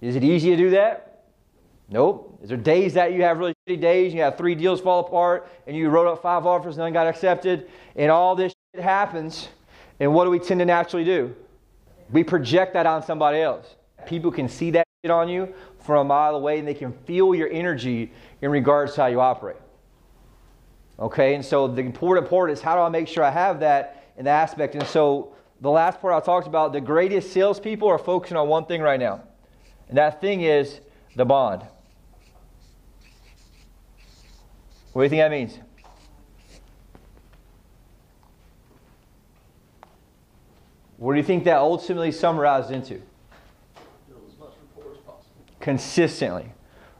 Is 0.00 0.16
it 0.16 0.24
easy 0.24 0.50
to 0.50 0.56
do 0.56 0.70
that? 0.70 1.24
Nope. 1.90 2.38
Is 2.42 2.50
there 2.50 2.58
days 2.58 2.94
that 2.94 3.12
you 3.12 3.22
have 3.22 3.38
really 3.38 3.54
shitty 3.68 3.80
days, 3.80 4.14
you 4.14 4.20
have 4.20 4.36
three 4.36 4.54
deals 4.54 4.80
fall 4.80 5.00
apart, 5.00 5.48
and 5.66 5.76
you 5.76 5.88
wrote 5.88 6.06
up 6.06 6.22
five 6.22 6.46
offers, 6.46 6.76
and 6.76 6.84
none 6.84 6.92
got 6.92 7.06
accepted, 7.06 7.68
and 7.96 8.10
all 8.10 8.36
this 8.36 8.54
shit 8.74 8.82
happens, 8.82 9.48
and 10.00 10.12
what 10.12 10.24
do 10.24 10.30
we 10.30 10.38
tend 10.38 10.60
to 10.60 10.66
naturally 10.66 11.04
do? 11.04 11.34
We 12.10 12.24
project 12.24 12.74
that 12.74 12.86
on 12.86 13.02
somebody 13.02 13.40
else. 13.40 13.74
People 14.06 14.30
can 14.30 14.48
see 14.48 14.70
that 14.72 14.86
shit 15.02 15.10
on 15.10 15.28
you 15.28 15.52
from 15.80 15.98
a 15.98 16.04
mile 16.04 16.36
away, 16.36 16.58
and 16.58 16.68
they 16.68 16.74
can 16.74 16.92
feel 16.92 17.34
your 17.34 17.50
energy 17.50 18.12
in 18.42 18.50
regards 18.50 18.94
to 18.94 19.02
how 19.02 19.06
you 19.08 19.20
operate. 19.20 19.56
Okay, 21.00 21.34
and 21.34 21.44
so 21.44 21.68
the 21.68 21.80
important 21.80 22.28
part 22.28 22.50
is 22.50 22.60
how 22.60 22.74
do 22.74 22.80
I 22.82 22.88
make 22.88 23.06
sure 23.06 23.22
I 23.22 23.30
have 23.30 23.60
that 23.60 24.12
in 24.16 24.24
the 24.24 24.30
aspect? 24.30 24.74
And 24.74 24.84
so 24.86 25.32
the 25.60 25.70
last 25.70 26.00
part 26.00 26.12
I 26.12 26.24
talked 26.24 26.48
about, 26.48 26.72
the 26.72 26.80
greatest 26.80 27.32
salespeople 27.32 27.88
are 27.88 27.98
focusing 27.98 28.36
on 28.36 28.48
one 28.48 28.64
thing 28.66 28.80
right 28.80 28.98
now, 28.98 29.22
and 29.88 29.96
that 29.96 30.20
thing 30.20 30.42
is 30.42 30.80
the 31.14 31.24
bond. 31.24 31.62
What 34.92 35.02
do 35.02 35.04
you 35.04 35.10
think 35.10 35.20
that 35.20 35.30
means? 35.30 35.58
What 40.96 41.12
do 41.12 41.18
you 41.18 41.24
think 41.24 41.44
that 41.44 41.58
ultimately 41.58 42.10
summarized 42.10 42.72
into? 42.72 42.94
As 42.94 43.00
much 44.40 44.48
as 44.50 44.98
possible. 45.06 45.22
Consistently, 45.60 46.52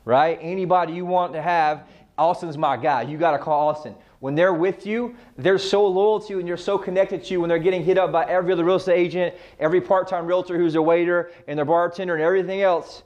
right? 0.04 0.38
Anybody 0.40 0.92
you 0.92 1.04
want 1.04 1.32
to 1.32 1.42
have, 1.42 1.82
Austin's 2.18 2.58
my 2.58 2.76
guy. 2.76 3.02
You 3.02 3.16
got 3.16 3.32
to 3.32 3.38
call 3.38 3.68
Austin. 3.68 3.94
When 4.20 4.34
they're 4.34 4.52
with 4.52 4.84
you, 4.84 5.14
they're 5.36 5.58
so 5.58 5.86
loyal 5.86 6.20
to 6.20 6.32
you 6.32 6.38
and 6.40 6.48
you're 6.48 6.56
so 6.56 6.76
connected 6.76 7.22
to 7.24 7.32
you 7.32 7.40
when 7.40 7.48
they're 7.48 7.58
getting 7.58 7.84
hit 7.84 7.98
up 7.98 8.10
by 8.10 8.24
every 8.24 8.52
other 8.52 8.64
real 8.64 8.76
estate 8.76 8.98
agent, 8.98 9.34
every 9.60 9.80
part 9.80 10.08
time 10.08 10.26
realtor 10.26 10.56
who's 10.58 10.74
a 10.74 10.82
waiter, 10.82 11.30
and 11.46 11.56
their 11.56 11.64
bartender, 11.64 12.14
and 12.14 12.22
everything 12.22 12.62
else, 12.62 13.04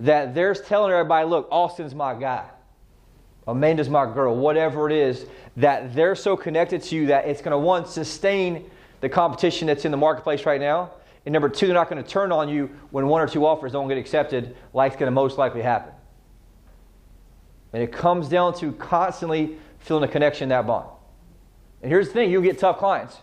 that 0.00 0.34
they're 0.34 0.54
telling 0.54 0.92
everybody, 0.92 1.28
look, 1.28 1.46
Austin's 1.50 1.94
my 1.94 2.14
guy. 2.14 2.44
Amanda's 3.46 3.88
my 3.88 4.04
girl, 4.04 4.36
whatever 4.36 4.90
it 4.90 4.94
is, 4.94 5.26
that 5.56 5.94
they're 5.94 6.14
so 6.14 6.36
connected 6.36 6.82
to 6.82 6.96
you 6.96 7.06
that 7.06 7.26
it's 7.26 7.40
going 7.40 7.52
to, 7.52 7.58
one, 7.58 7.86
sustain 7.86 8.68
the 9.00 9.08
competition 9.08 9.66
that's 9.68 9.84
in 9.84 9.90
the 9.90 9.96
marketplace 9.96 10.44
right 10.44 10.60
now. 10.60 10.90
And 11.24 11.32
number 11.32 11.48
two, 11.48 11.66
they're 11.66 11.74
not 11.74 11.88
going 11.88 12.02
to 12.02 12.08
turn 12.08 12.32
on 12.32 12.48
you 12.48 12.68
when 12.90 13.06
one 13.06 13.20
or 13.20 13.28
two 13.28 13.46
offers 13.46 13.72
don't 13.72 13.88
get 13.88 13.96
accepted, 13.96 14.56
like 14.74 14.92
it's 14.92 15.00
going 15.00 15.08
to 15.08 15.14
most 15.14 15.38
likely 15.38 15.62
happen. 15.62 15.92
And 17.72 17.82
it 17.82 17.92
comes 17.92 18.28
down 18.28 18.54
to 18.60 18.72
constantly 18.72 19.58
feeling 19.78 20.04
a 20.04 20.08
connection 20.08 20.44
in 20.44 20.48
that 20.50 20.66
bond. 20.66 20.88
And 21.82 21.90
here's 21.90 22.08
the 22.08 22.14
thing 22.14 22.30
you 22.30 22.42
get 22.42 22.58
tough 22.58 22.78
clients, 22.78 23.18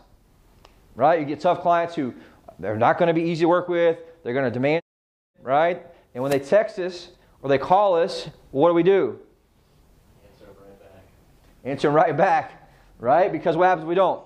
right? 0.95 1.19
You 1.19 1.25
get 1.25 1.39
tough 1.39 1.61
clients 1.61 1.95
who 1.95 2.13
they're 2.59 2.77
not 2.77 2.97
going 2.97 3.07
to 3.07 3.13
be 3.13 3.23
easy 3.23 3.41
to 3.41 3.49
work 3.49 3.67
with, 3.67 3.99
they're 4.23 4.33
going 4.33 4.45
to 4.45 4.51
demand, 4.51 4.81
right? 5.41 5.85
And 6.13 6.23
when 6.23 6.31
they 6.31 6.39
text 6.39 6.79
us 6.79 7.09
or 7.41 7.49
they 7.49 7.57
call 7.57 7.95
us, 7.95 8.29
what 8.51 8.69
do 8.69 8.73
we 8.73 8.83
do? 8.83 9.19
Answer 10.23 10.45
right 10.47 10.79
back. 10.79 11.03
Answer 11.65 11.91
right 11.91 12.17
back, 12.17 12.71
right? 12.99 13.31
Because 13.31 13.57
what 13.57 13.65
happens 13.65 13.83
if 13.83 13.89
we 13.89 13.95
don't? 13.95 14.23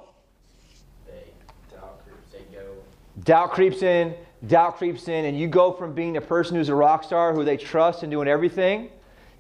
They 1.08 1.32
doubt 1.72 2.02
they 2.32 2.56
go. 2.56 2.76
Doubt 3.24 3.52
creeps 3.52 3.82
in, 3.82 4.14
doubt 4.46 4.78
creeps 4.78 5.08
in, 5.08 5.26
and 5.26 5.38
you 5.38 5.48
go 5.48 5.72
from 5.72 5.94
being 5.94 6.14
the 6.14 6.22
person 6.22 6.56
who's 6.56 6.70
a 6.70 6.76
rock 6.76 7.04
star 7.04 7.34
who 7.34 7.44
they 7.44 7.58
trust 7.58 8.04
and 8.04 8.12
doing 8.12 8.28
everything, 8.28 8.90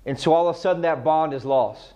and 0.09 0.19
so 0.19 0.33
all 0.33 0.49
of 0.49 0.55
a 0.55 0.59
sudden 0.59 0.81
that 0.81 1.03
bond 1.03 1.35
is 1.35 1.45
lost. 1.45 1.93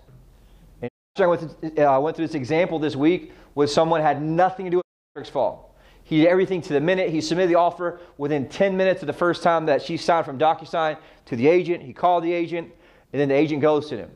And 0.82 0.91
I 1.17 1.25
went, 1.25 1.41
through, 1.41 1.84
uh, 1.84 2.00
went 2.00 2.15
through 2.15 2.27
this 2.27 2.36
example 2.36 2.77
this 2.77 2.96
week 2.96 3.32
with 3.55 3.72
someone 3.72 4.01
had 4.01 4.22
nothing 4.22 4.65
to 4.65 4.70
do 4.70 4.77
with 4.77 4.86
Patrick's 5.15 5.32
fall. 5.32 5.75
He 6.03 6.20
did 6.20 6.27
everything 6.27 6.62
to 6.62 6.74
the 6.74 6.79
minute. 6.79 7.10
He 7.10 7.22
submitted 7.22 7.50
the 7.50 7.55
offer 7.55 8.01
within 8.20 8.48
10 8.48 8.77
minutes 8.77 9.01
of 9.01 9.08
the 9.08 9.13
first 9.13 9.41
time 9.41 9.65
that 9.65 9.82
she 9.82 9.98
signed 9.98 10.27
from 10.27 10.38
DocuSign 10.38 10.96
to 11.25 11.36
the 11.36 11.48
agent. 11.48 11.82
He 11.82 11.91
called 11.91 12.24
the 12.24 12.32
agent, 12.32 12.72
and 13.13 13.20
then 13.20 13.29
the 13.29 13.36
agent 13.36 13.63
ghosted 13.63 13.98
him 13.98 14.12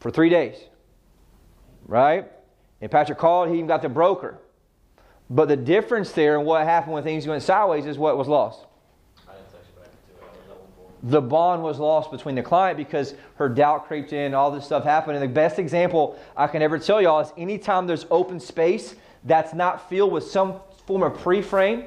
for 0.00 0.10
three 0.10 0.30
days. 0.30 0.56
Right? 1.86 2.32
And 2.80 2.90
Patrick 2.90 3.18
called, 3.18 3.50
he 3.50 3.56
even 3.56 3.66
got 3.66 3.82
the 3.82 3.90
broker. 3.90 4.38
But 5.28 5.48
the 5.48 5.56
difference 5.56 6.12
there 6.12 6.38
and 6.38 6.46
what 6.46 6.64
happened 6.64 6.94
when 6.94 7.02
things 7.02 7.26
went 7.26 7.42
sideways 7.42 7.84
is 7.84 7.98
what 7.98 8.16
was 8.16 8.26
lost. 8.26 8.64
I 9.28 9.32
didn't 9.32 9.52
text 9.52 9.68
you 9.74 9.82
back 9.82 9.90
to 9.90 10.14
it. 10.14 10.22
I 10.22 10.32
was 10.32 10.50
at 10.50 10.58
one 10.58 10.68
point. 10.78 10.95
The 11.06 11.20
bond 11.20 11.62
was 11.62 11.78
lost 11.78 12.10
between 12.10 12.34
the 12.34 12.42
client 12.42 12.76
because 12.76 13.14
her 13.36 13.48
doubt 13.48 13.86
creeped 13.86 14.12
in, 14.12 14.34
all 14.34 14.50
this 14.50 14.64
stuff 14.64 14.82
happened. 14.82 15.16
And 15.16 15.22
the 15.22 15.32
best 15.32 15.60
example 15.60 16.18
I 16.36 16.48
can 16.48 16.62
ever 16.62 16.80
tell 16.80 17.00
y'all 17.00 17.20
is 17.20 17.32
anytime 17.38 17.86
there's 17.86 18.06
open 18.10 18.40
space 18.40 18.96
that's 19.24 19.54
not 19.54 19.88
filled 19.88 20.12
with 20.12 20.24
some 20.24 20.60
form 20.84 21.04
of 21.04 21.16
pre 21.18 21.42
frame, 21.42 21.84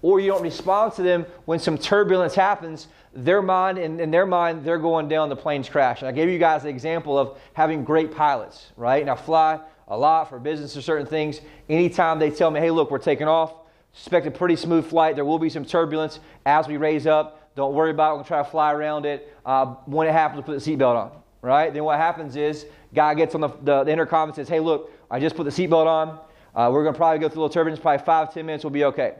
or 0.00 0.20
you 0.20 0.30
don't 0.30 0.42
respond 0.42 0.94
to 0.94 1.02
them 1.02 1.26
when 1.44 1.58
some 1.58 1.76
turbulence 1.76 2.34
happens, 2.34 2.88
their 3.12 3.42
mind, 3.42 3.76
in, 3.76 4.00
in 4.00 4.10
their 4.10 4.24
mind, 4.24 4.64
they're 4.64 4.78
going 4.78 5.08
down, 5.08 5.28
the 5.28 5.36
plane's 5.36 5.68
crashing. 5.68 6.08
I 6.08 6.12
gave 6.12 6.30
you 6.30 6.38
guys 6.38 6.62
an 6.62 6.70
example 6.70 7.18
of 7.18 7.38
having 7.52 7.84
great 7.84 8.14
pilots, 8.14 8.72
right? 8.76 9.02
And 9.02 9.10
I 9.10 9.16
fly 9.16 9.60
a 9.88 9.96
lot 9.96 10.30
for 10.30 10.38
business 10.38 10.76
or 10.76 10.82
certain 10.82 11.06
things. 11.06 11.42
Anytime 11.68 12.18
they 12.18 12.30
tell 12.30 12.50
me, 12.50 12.60
hey, 12.60 12.70
look, 12.70 12.90
we're 12.90 12.98
taking 12.98 13.28
off, 13.28 13.52
expect 13.92 14.26
a 14.26 14.30
pretty 14.30 14.56
smooth 14.56 14.86
flight. 14.86 15.14
There 15.14 15.24
will 15.26 15.38
be 15.38 15.50
some 15.50 15.64
turbulence 15.64 16.20
as 16.46 16.68
we 16.68 16.78
raise 16.78 17.06
up. 17.06 17.35
Don't 17.56 17.74
worry 17.74 17.90
about 17.90 18.10
it. 18.10 18.12
We're 18.12 18.16
going 18.16 18.24
to 18.24 18.28
try 18.28 18.42
to 18.42 18.50
fly 18.50 18.72
around 18.72 19.06
it. 19.06 19.34
Uh, 19.44 19.66
when 19.86 20.06
it 20.06 20.12
happens, 20.12 20.44
put 20.44 20.62
the 20.62 20.76
seatbelt 20.76 20.94
on, 20.94 21.10
right? 21.42 21.72
Then 21.72 21.84
what 21.84 21.98
happens 21.98 22.36
is, 22.36 22.66
guy 22.94 23.14
gets 23.14 23.34
on 23.34 23.40
the, 23.40 23.48
the, 23.62 23.84
the 23.84 23.90
intercom 23.90 24.28
and 24.28 24.36
says, 24.36 24.48
hey, 24.48 24.60
look, 24.60 24.92
I 25.10 25.18
just 25.18 25.34
put 25.34 25.44
the 25.44 25.50
seatbelt 25.50 25.86
on. 25.86 26.20
Uh, 26.54 26.70
we're 26.70 26.82
going 26.82 26.94
to 26.94 26.98
probably 26.98 27.18
go 27.18 27.28
through 27.28 27.40
a 27.40 27.42
little 27.42 27.52
turbulence, 27.52 27.80
probably 27.80 28.04
five, 28.04 28.32
ten 28.32 28.46
minutes, 28.46 28.62
we'll 28.62 28.70
be 28.70 28.84
okay. 28.84 29.14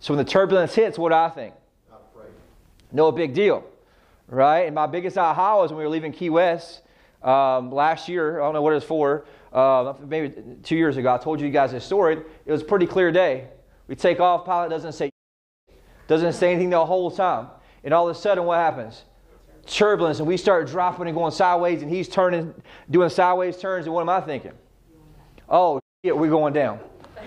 So 0.00 0.14
when 0.14 0.24
the 0.24 0.30
turbulence 0.30 0.74
hits, 0.74 0.98
what 0.98 1.08
do 1.08 1.14
I 1.16 1.28
think? 1.30 1.54
Not 1.90 2.02
afraid. 2.12 2.30
No 2.92 3.10
big 3.10 3.34
deal, 3.34 3.64
right? 4.28 4.60
And 4.60 4.74
my 4.74 4.86
biggest 4.86 5.18
aha 5.18 5.60
was 5.60 5.70
when 5.70 5.78
we 5.78 5.84
were 5.84 5.90
leaving 5.90 6.12
Key 6.12 6.30
West 6.30 6.82
um, 7.22 7.72
last 7.72 8.08
year. 8.08 8.40
I 8.40 8.44
don't 8.44 8.54
know 8.54 8.62
what 8.62 8.72
it 8.72 8.76
was 8.76 8.84
for. 8.84 9.26
Uh, 9.52 9.94
maybe 10.06 10.34
two 10.62 10.76
years 10.76 10.98
ago. 10.98 11.14
I 11.14 11.18
told 11.18 11.40
you 11.40 11.48
guys 11.50 11.72
this 11.72 11.84
story. 11.84 12.18
It 12.44 12.52
was 12.52 12.60
a 12.60 12.66
pretty 12.66 12.86
clear 12.86 13.10
day. 13.10 13.48
We 13.86 13.96
take 13.96 14.20
off. 14.20 14.44
Pilot 14.44 14.68
doesn't 14.68 14.92
say 14.92 15.10
doesn't 16.06 16.34
say 16.34 16.52
anything 16.52 16.70
the 16.70 16.84
whole 16.84 17.10
time. 17.10 17.48
And 17.84 17.94
all 17.94 18.08
of 18.08 18.16
a 18.16 18.18
sudden, 18.18 18.44
what 18.44 18.58
happens? 18.58 19.04
Turbulence, 19.66 20.18
and 20.18 20.26
we 20.26 20.36
start 20.36 20.66
dropping 20.66 21.06
and 21.06 21.14
going 21.14 21.32
sideways, 21.32 21.82
and 21.82 21.90
he's 21.90 22.08
turning, 22.08 22.54
doing 22.90 23.10
sideways 23.10 23.56
turns. 23.58 23.86
And 23.86 23.94
what 23.94 24.00
am 24.00 24.08
I 24.08 24.20
thinking? 24.20 24.52
Oh, 25.48 25.80
shit, 26.04 26.16
we're 26.16 26.30
going 26.30 26.54
down, 26.54 26.80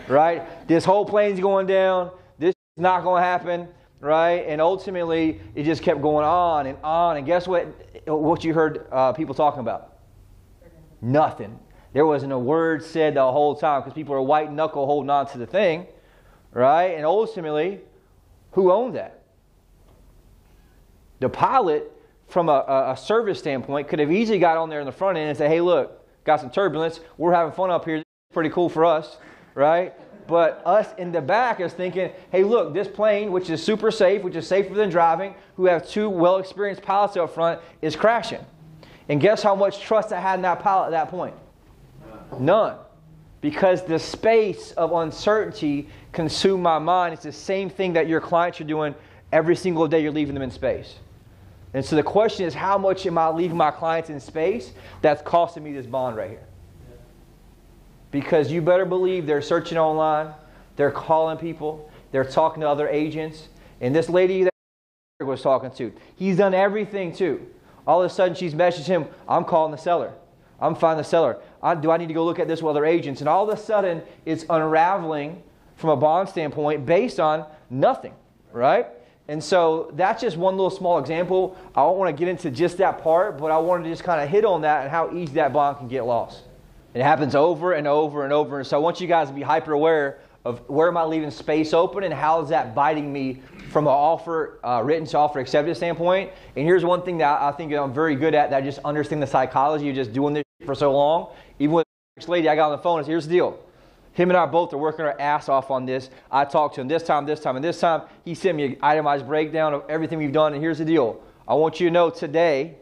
right? 0.07 0.67
This 0.67 0.83
whole 0.83 1.05
plane's 1.05 1.39
going 1.39 1.67
down. 1.67 2.11
This 2.39 2.49
is 2.49 2.81
not 2.81 3.03
going 3.03 3.21
to 3.21 3.25
happen, 3.25 3.67
right? 3.99 4.43
And 4.47 4.59
ultimately, 4.59 5.39
it 5.55 5.63
just 5.63 5.83
kept 5.83 6.01
going 6.01 6.25
on 6.25 6.65
and 6.65 6.77
on. 6.83 7.17
And 7.17 7.25
guess 7.25 7.47
what? 7.47 7.67
What 8.07 8.43
you 8.43 8.53
heard 8.53 8.87
uh, 8.91 9.13
people 9.13 9.35
talking 9.35 9.59
about? 9.59 9.97
Nothing. 11.01 11.59
There 11.93 12.05
wasn't 12.05 12.31
a 12.31 12.39
word 12.39 12.83
said 12.83 13.15
the 13.15 13.31
whole 13.31 13.55
time 13.55 13.81
because 13.81 13.93
people 13.93 14.15
are 14.15 14.21
white 14.21 14.51
knuckle 14.51 14.85
holding 14.85 15.09
on 15.09 15.27
to 15.27 15.37
the 15.37 15.45
thing, 15.45 15.87
right? 16.51 16.95
And 16.95 17.05
ultimately, 17.05 17.81
who 18.51 18.71
owned 18.71 18.95
that? 18.95 19.20
The 21.21 21.29
pilot, 21.29 21.89
from 22.27 22.49
a, 22.49 22.65
a, 22.89 22.97
service 22.97 23.37
standpoint, 23.37 23.87
could 23.87 23.99
have 23.99 24.11
easily 24.11 24.39
got 24.39 24.57
on 24.57 24.69
there 24.69 24.79
in 24.79 24.87
the 24.87 24.91
front 24.91 25.19
end 25.19 25.29
and 25.29 25.37
said, 25.37 25.51
hey, 25.51 25.61
look, 25.61 26.03
got 26.25 26.39
some 26.39 26.49
turbulence. 26.49 26.99
We're 27.17 27.31
having 27.31 27.53
fun 27.53 27.69
up 27.69 27.85
here. 27.85 27.97
Is 27.97 28.03
pretty 28.33 28.49
cool 28.49 28.69
for 28.69 28.83
us, 28.83 29.17
right? 29.53 29.93
But 30.27 30.63
us 30.65 30.87
in 30.97 31.11
the 31.11 31.21
back 31.21 31.59
is 31.59 31.73
thinking, 31.73 32.11
hey, 32.31 32.43
look, 32.43 32.73
this 32.73 32.87
plane, 32.87 33.31
which 33.31 33.51
is 33.51 33.61
super 33.63 33.91
safe, 33.91 34.23
which 34.23 34.35
is 34.35 34.47
safer 34.47 34.73
than 34.73 34.89
driving, 34.89 35.35
who 35.57 35.65
have 35.65 35.87
two 35.87 36.09
well 36.09 36.37
experienced 36.37 36.81
pilots 36.81 37.15
up 37.17 37.33
front, 37.33 37.61
is 37.83 37.95
crashing. 37.95 38.43
And 39.07 39.21
guess 39.21 39.43
how 39.43 39.55
much 39.55 39.79
trust 39.81 40.11
I 40.11 40.19
had 40.19 40.35
in 40.35 40.41
that 40.41 40.59
pilot 40.59 40.87
at 40.87 40.91
that 40.91 41.09
point? 41.09 41.35
None. 42.39 42.77
Because 43.41 43.83
the 43.83 43.99
space 43.99 44.71
of 44.71 44.91
uncertainty 44.91 45.87
consumed 46.13 46.63
my 46.63 46.79
mind. 46.79 47.13
It's 47.13 47.23
the 47.23 47.31
same 47.31 47.69
thing 47.69 47.93
that 47.93 48.07
your 48.07 48.21
clients 48.21 48.59
are 48.59 48.63
doing 48.63 48.95
every 49.31 49.55
single 49.55 49.87
day 49.87 50.01
you're 50.01 50.11
leaving 50.11 50.33
them 50.33 50.43
in 50.43 50.51
space. 50.51 50.95
And 51.73 51.85
so 51.85 51.95
the 51.95 52.03
question 52.03 52.45
is, 52.45 52.53
how 52.53 52.77
much 52.77 53.05
am 53.05 53.17
I 53.17 53.29
leaving 53.29 53.57
my 53.57 53.71
clients 53.71 54.09
in 54.09 54.19
space 54.19 54.71
that's 55.01 55.21
costing 55.21 55.63
me 55.63 55.71
this 55.71 55.85
bond 55.85 56.17
right 56.17 56.29
here? 56.29 56.47
Because 58.11 58.51
you 58.51 58.61
better 58.61 58.85
believe 58.85 59.25
they're 59.25 59.41
searching 59.41 59.77
online, 59.77 60.33
they're 60.75 60.91
calling 60.91 61.37
people, 61.37 61.89
they're 62.11 62.25
talking 62.25 62.61
to 62.61 62.67
other 62.67 62.89
agents. 62.89 63.47
And 63.79 63.95
this 63.95 64.09
lady 64.09 64.43
that 64.43 64.51
was 65.25 65.41
talking 65.41 65.71
to, 65.71 65.93
he's 66.17 66.37
done 66.37 66.53
everything 66.53 67.13
too. 67.13 67.47
All 67.87 68.03
of 68.03 68.11
a 68.11 68.13
sudden, 68.13 68.35
she's 68.35 68.53
messaged 68.53 68.85
him, 68.85 69.05
I'm 69.27 69.45
calling 69.45 69.71
the 69.71 69.77
seller. 69.77 70.13
I'm 70.59 70.75
finding 70.75 71.03
the 71.03 71.09
seller. 71.09 71.37
I, 71.63 71.73
do 71.73 71.89
I 71.89 71.97
need 71.97 72.07
to 72.07 72.13
go 72.13 72.23
look 72.23 72.37
at 72.37 72.47
this 72.47 72.61
with 72.61 72.69
other 72.69 72.85
agents? 72.85 73.21
And 73.21 73.29
all 73.29 73.49
of 73.49 73.57
a 73.57 73.61
sudden, 73.61 74.03
it's 74.25 74.45
unraveling 74.49 75.41
from 75.75 75.89
a 75.89 75.95
bond 75.95 76.29
standpoint 76.29 76.85
based 76.85 77.19
on 77.19 77.45
nothing, 77.69 78.13
right? 78.51 78.87
And 79.31 79.41
so 79.41 79.89
that's 79.93 80.21
just 80.21 80.35
one 80.35 80.57
little 80.57 80.69
small 80.69 80.99
example. 80.99 81.55
I 81.73 81.79
don't 81.83 81.97
want 81.97 82.13
to 82.13 82.19
get 82.19 82.27
into 82.27 82.51
just 82.51 82.79
that 82.79 83.01
part, 83.01 83.37
but 83.37 83.49
I 83.49 83.57
wanted 83.59 83.85
to 83.85 83.89
just 83.89 84.03
kind 84.03 84.19
of 84.19 84.27
hit 84.27 84.43
on 84.43 84.63
that 84.63 84.81
and 84.81 84.91
how 84.91 85.09
easy 85.13 85.35
that 85.35 85.53
bond 85.53 85.77
can 85.77 85.87
get 85.87 86.03
lost. 86.03 86.41
It 86.93 87.01
happens 87.01 87.33
over 87.33 87.71
and 87.71 87.87
over 87.87 88.25
and 88.25 88.33
over. 88.33 88.57
And 88.57 88.67
so 88.67 88.75
I 88.75 88.81
want 88.81 88.99
you 88.99 89.07
guys 89.07 89.29
to 89.29 89.33
be 89.33 89.41
hyper 89.41 89.71
aware 89.71 90.19
of 90.43 90.67
where 90.69 90.89
am 90.89 90.97
I 90.97 91.05
leaving 91.05 91.31
space 91.31 91.73
open 91.73 92.03
and 92.03 92.13
how 92.13 92.41
is 92.41 92.49
that 92.49 92.75
biting 92.75 93.13
me 93.13 93.41
from 93.69 93.87
an 93.87 93.93
offer, 93.93 94.59
uh, 94.65 94.81
written 94.83 95.05
to 95.07 95.17
offer 95.17 95.39
accepted 95.39 95.77
standpoint. 95.77 96.29
And 96.57 96.65
here's 96.65 96.83
one 96.83 97.01
thing 97.01 97.19
that 97.19 97.41
I 97.41 97.53
think 97.53 97.71
I'm 97.71 97.93
very 97.93 98.17
good 98.17 98.35
at 98.35 98.49
that 98.49 98.57
I 98.57 98.61
just 98.61 98.79
understand 98.79 99.23
the 99.23 99.27
psychology 99.27 99.87
of 99.87 99.95
just 99.95 100.11
doing 100.11 100.33
this 100.33 100.43
for 100.65 100.75
so 100.75 100.91
long. 100.91 101.33
Even 101.57 101.75
with 101.75 101.85
this 102.17 102.27
lady, 102.27 102.49
I 102.49 102.55
got 102.57 102.65
on 102.65 102.71
the 102.73 102.83
phone 102.83 103.01
said, 103.01 103.09
here's 103.09 103.27
the 103.27 103.35
deal. 103.35 103.57
Him 104.13 104.29
and 104.29 104.37
I 104.37 104.45
both 104.45 104.73
are 104.73 104.77
working 104.77 105.05
our 105.05 105.19
ass 105.19 105.47
off 105.47 105.71
on 105.71 105.85
this. 105.85 106.09
I 106.29 106.43
talked 106.45 106.75
to 106.75 106.81
him 106.81 106.87
this 106.87 107.03
time, 107.03 107.25
this 107.25 107.39
time, 107.39 107.55
and 107.55 107.63
this 107.63 107.79
time. 107.79 108.03
He 108.25 108.35
sent 108.35 108.57
me 108.57 108.65
an 108.65 108.77
itemized 108.81 109.25
breakdown 109.25 109.73
of 109.73 109.83
everything 109.89 110.17
we've 110.17 110.33
done. 110.33 110.53
And 110.53 110.61
here's 110.61 110.79
the 110.79 110.85
deal. 110.85 111.23
I 111.47 111.53
want 111.53 111.79
you 111.79 111.87
to 111.87 111.93
know 111.93 112.09
today, 112.09 112.75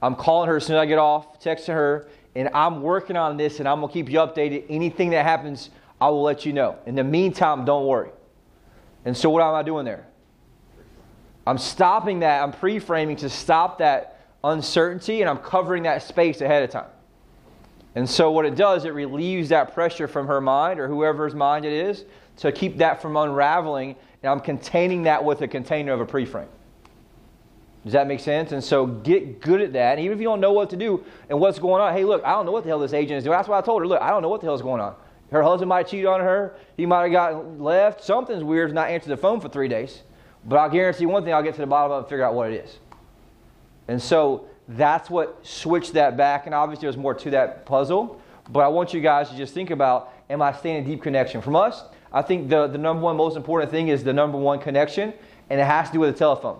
I'm 0.00 0.16
calling 0.16 0.48
her 0.48 0.56
as 0.56 0.66
soon 0.66 0.76
as 0.76 0.80
I 0.80 0.86
get 0.86 0.98
off, 0.98 1.40
texting 1.40 1.74
her, 1.74 2.08
and 2.34 2.48
I'm 2.52 2.82
working 2.82 3.16
on 3.16 3.36
this, 3.36 3.60
and 3.60 3.68
I'm 3.68 3.78
going 3.80 3.88
to 3.88 3.92
keep 3.92 4.10
you 4.10 4.18
updated. 4.18 4.64
Anything 4.68 5.10
that 5.10 5.24
happens, 5.24 5.70
I 6.00 6.08
will 6.08 6.22
let 6.22 6.44
you 6.44 6.52
know. 6.52 6.78
In 6.86 6.96
the 6.96 7.04
meantime, 7.04 7.64
don't 7.64 7.86
worry. 7.86 8.10
And 9.04 9.16
so, 9.16 9.30
what 9.30 9.42
am 9.42 9.54
I 9.54 9.62
doing 9.62 9.84
there? 9.84 10.06
I'm 11.46 11.58
stopping 11.58 12.20
that. 12.20 12.42
I'm 12.42 12.52
pre 12.52 12.78
framing 12.78 13.16
to 13.16 13.28
stop 13.28 13.78
that 13.78 14.26
uncertainty, 14.42 15.20
and 15.20 15.30
I'm 15.30 15.38
covering 15.38 15.84
that 15.84 16.02
space 16.02 16.40
ahead 16.40 16.64
of 16.64 16.70
time. 16.70 16.90
And 17.94 18.08
so, 18.08 18.30
what 18.30 18.46
it 18.46 18.54
does, 18.54 18.84
it 18.84 18.94
relieves 18.94 19.50
that 19.50 19.74
pressure 19.74 20.08
from 20.08 20.26
her 20.26 20.40
mind 20.40 20.80
or 20.80 20.88
whoever's 20.88 21.34
mind 21.34 21.64
it 21.64 21.72
is 21.72 22.04
to 22.38 22.50
keep 22.50 22.78
that 22.78 23.02
from 23.02 23.16
unraveling. 23.16 23.96
And 24.22 24.30
I'm 24.30 24.40
containing 24.40 25.02
that 25.02 25.22
with 25.24 25.42
a 25.42 25.48
container 25.48 25.92
of 25.92 26.00
a 26.00 26.06
preframe. 26.06 26.48
Does 27.84 27.92
that 27.92 28.06
make 28.06 28.20
sense? 28.20 28.52
And 28.52 28.62
so, 28.64 28.86
get 28.86 29.40
good 29.40 29.60
at 29.60 29.74
that. 29.74 29.98
And 29.98 30.00
even 30.00 30.16
if 30.16 30.20
you 30.22 30.28
don't 30.28 30.40
know 30.40 30.52
what 30.52 30.70
to 30.70 30.76
do 30.76 31.04
and 31.28 31.38
what's 31.38 31.58
going 31.58 31.82
on, 31.82 31.92
hey, 31.92 32.04
look, 32.04 32.24
I 32.24 32.30
don't 32.30 32.46
know 32.46 32.52
what 32.52 32.64
the 32.64 32.70
hell 32.70 32.78
this 32.78 32.94
agent 32.94 33.18
is 33.18 33.24
doing. 33.24 33.36
That's 33.36 33.48
why 33.48 33.58
I 33.58 33.60
told 33.60 33.82
her, 33.82 33.86
look, 33.86 34.00
I 34.00 34.08
don't 34.10 34.22
know 34.22 34.28
what 34.28 34.40
the 34.40 34.46
hell 34.46 34.54
is 34.54 34.62
going 34.62 34.80
on. 34.80 34.94
Her 35.30 35.42
husband 35.42 35.68
might 35.68 35.88
cheat 35.88 36.04
on 36.04 36.20
her. 36.20 36.54
He 36.76 36.86
might 36.86 37.02
have 37.02 37.12
got 37.12 37.60
left. 37.60 38.04
Something's 38.04 38.44
weird, 38.44 38.72
not 38.74 38.90
answered 38.90 39.08
the 39.08 39.16
phone 39.16 39.40
for 39.40 39.48
three 39.48 39.68
days. 39.68 40.02
But 40.44 40.56
I'll 40.56 40.68
guarantee 40.70 41.06
one 41.06 41.24
thing, 41.24 41.32
I'll 41.32 41.42
get 41.42 41.54
to 41.54 41.60
the 41.60 41.66
bottom 41.66 41.92
of 41.92 41.96
it 41.96 42.00
and 42.00 42.08
figure 42.08 42.24
out 42.24 42.34
what 42.34 42.52
it 42.52 42.64
is. 42.64 42.78
And 43.88 44.00
so, 44.00 44.46
that's 44.76 45.10
what 45.10 45.46
switched 45.46 45.94
that 45.94 46.16
back. 46.16 46.46
And 46.46 46.54
obviously, 46.54 46.86
there's 46.86 46.96
more 46.96 47.14
to 47.14 47.30
that 47.30 47.66
puzzle. 47.66 48.20
But 48.50 48.60
I 48.60 48.68
want 48.68 48.92
you 48.92 49.00
guys 49.00 49.30
to 49.30 49.36
just 49.36 49.54
think 49.54 49.70
about 49.70 50.12
am 50.28 50.42
I 50.42 50.52
staying 50.52 50.76
in 50.78 50.84
deep 50.84 51.02
connection? 51.02 51.40
From 51.40 51.56
us, 51.56 51.82
I 52.12 52.22
think 52.22 52.48
the, 52.48 52.66
the 52.66 52.78
number 52.78 53.02
one 53.02 53.16
most 53.16 53.36
important 53.36 53.70
thing 53.70 53.88
is 53.88 54.04
the 54.04 54.12
number 54.12 54.38
one 54.38 54.58
connection, 54.58 55.12
and 55.50 55.60
it 55.60 55.64
has 55.64 55.88
to 55.88 55.94
do 55.94 56.00
with 56.00 56.12
the 56.12 56.18
telephone. 56.18 56.58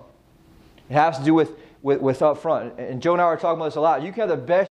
It 0.89 0.95
has 0.95 1.19
to 1.19 1.25
do 1.25 1.35
with, 1.35 1.51
with, 1.83 2.01
with 2.01 2.23
up 2.23 2.39
front. 2.39 2.79
And 2.79 3.03
Joe 3.03 3.13
and 3.13 3.21
I 3.21 3.25
are 3.25 3.37
talking 3.37 3.59
about 3.59 3.67
this 3.67 3.77
a 3.77 3.81
lot. 3.81 4.03
You 4.03 4.13
can 4.13 4.29
have 4.29 4.29
the 4.29 4.45
best 4.45 4.71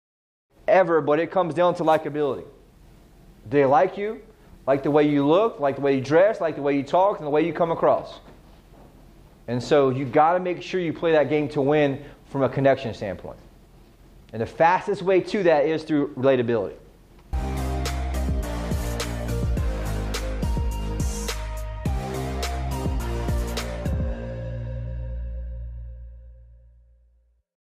ever, 0.66 1.00
but 1.00 1.18
it 1.18 1.30
comes 1.30 1.54
down 1.54 1.74
to 1.76 1.84
likability. 1.84 2.44
Do 2.44 3.50
they 3.50 3.64
like 3.64 3.96
you? 3.98 4.22
Like 4.66 4.82
the 4.82 4.90
way 4.90 5.08
you 5.08 5.26
look, 5.26 5.60
like 5.60 5.76
the 5.76 5.82
way 5.82 5.96
you 5.96 6.00
dress, 6.00 6.40
like 6.40 6.56
the 6.56 6.62
way 6.62 6.76
you 6.76 6.82
talk, 6.82 7.18
and 7.18 7.26
the 7.26 7.30
way 7.30 7.44
you 7.44 7.52
come 7.52 7.70
across. 7.70 8.20
And 9.46 9.62
so 9.62 9.90
you 9.90 10.06
got 10.06 10.34
to 10.34 10.40
make 10.40 10.62
sure 10.62 10.80
you 10.80 10.92
play 10.92 11.12
that 11.12 11.28
game 11.28 11.48
to 11.50 11.60
win 11.60 12.02
from 12.34 12.42
a 12.42 12.48
connection 12.48 12.92
standpoint. 12.92 13.38
And 14.32 14.42
the 14.42 14.46
fastest 14.46 15.02
way 15.02 15.20
to 15.20 15.44
that 15.44 15.66
is 15.66 15.84
through 15.84 16.14
relatability. 16.14 16.74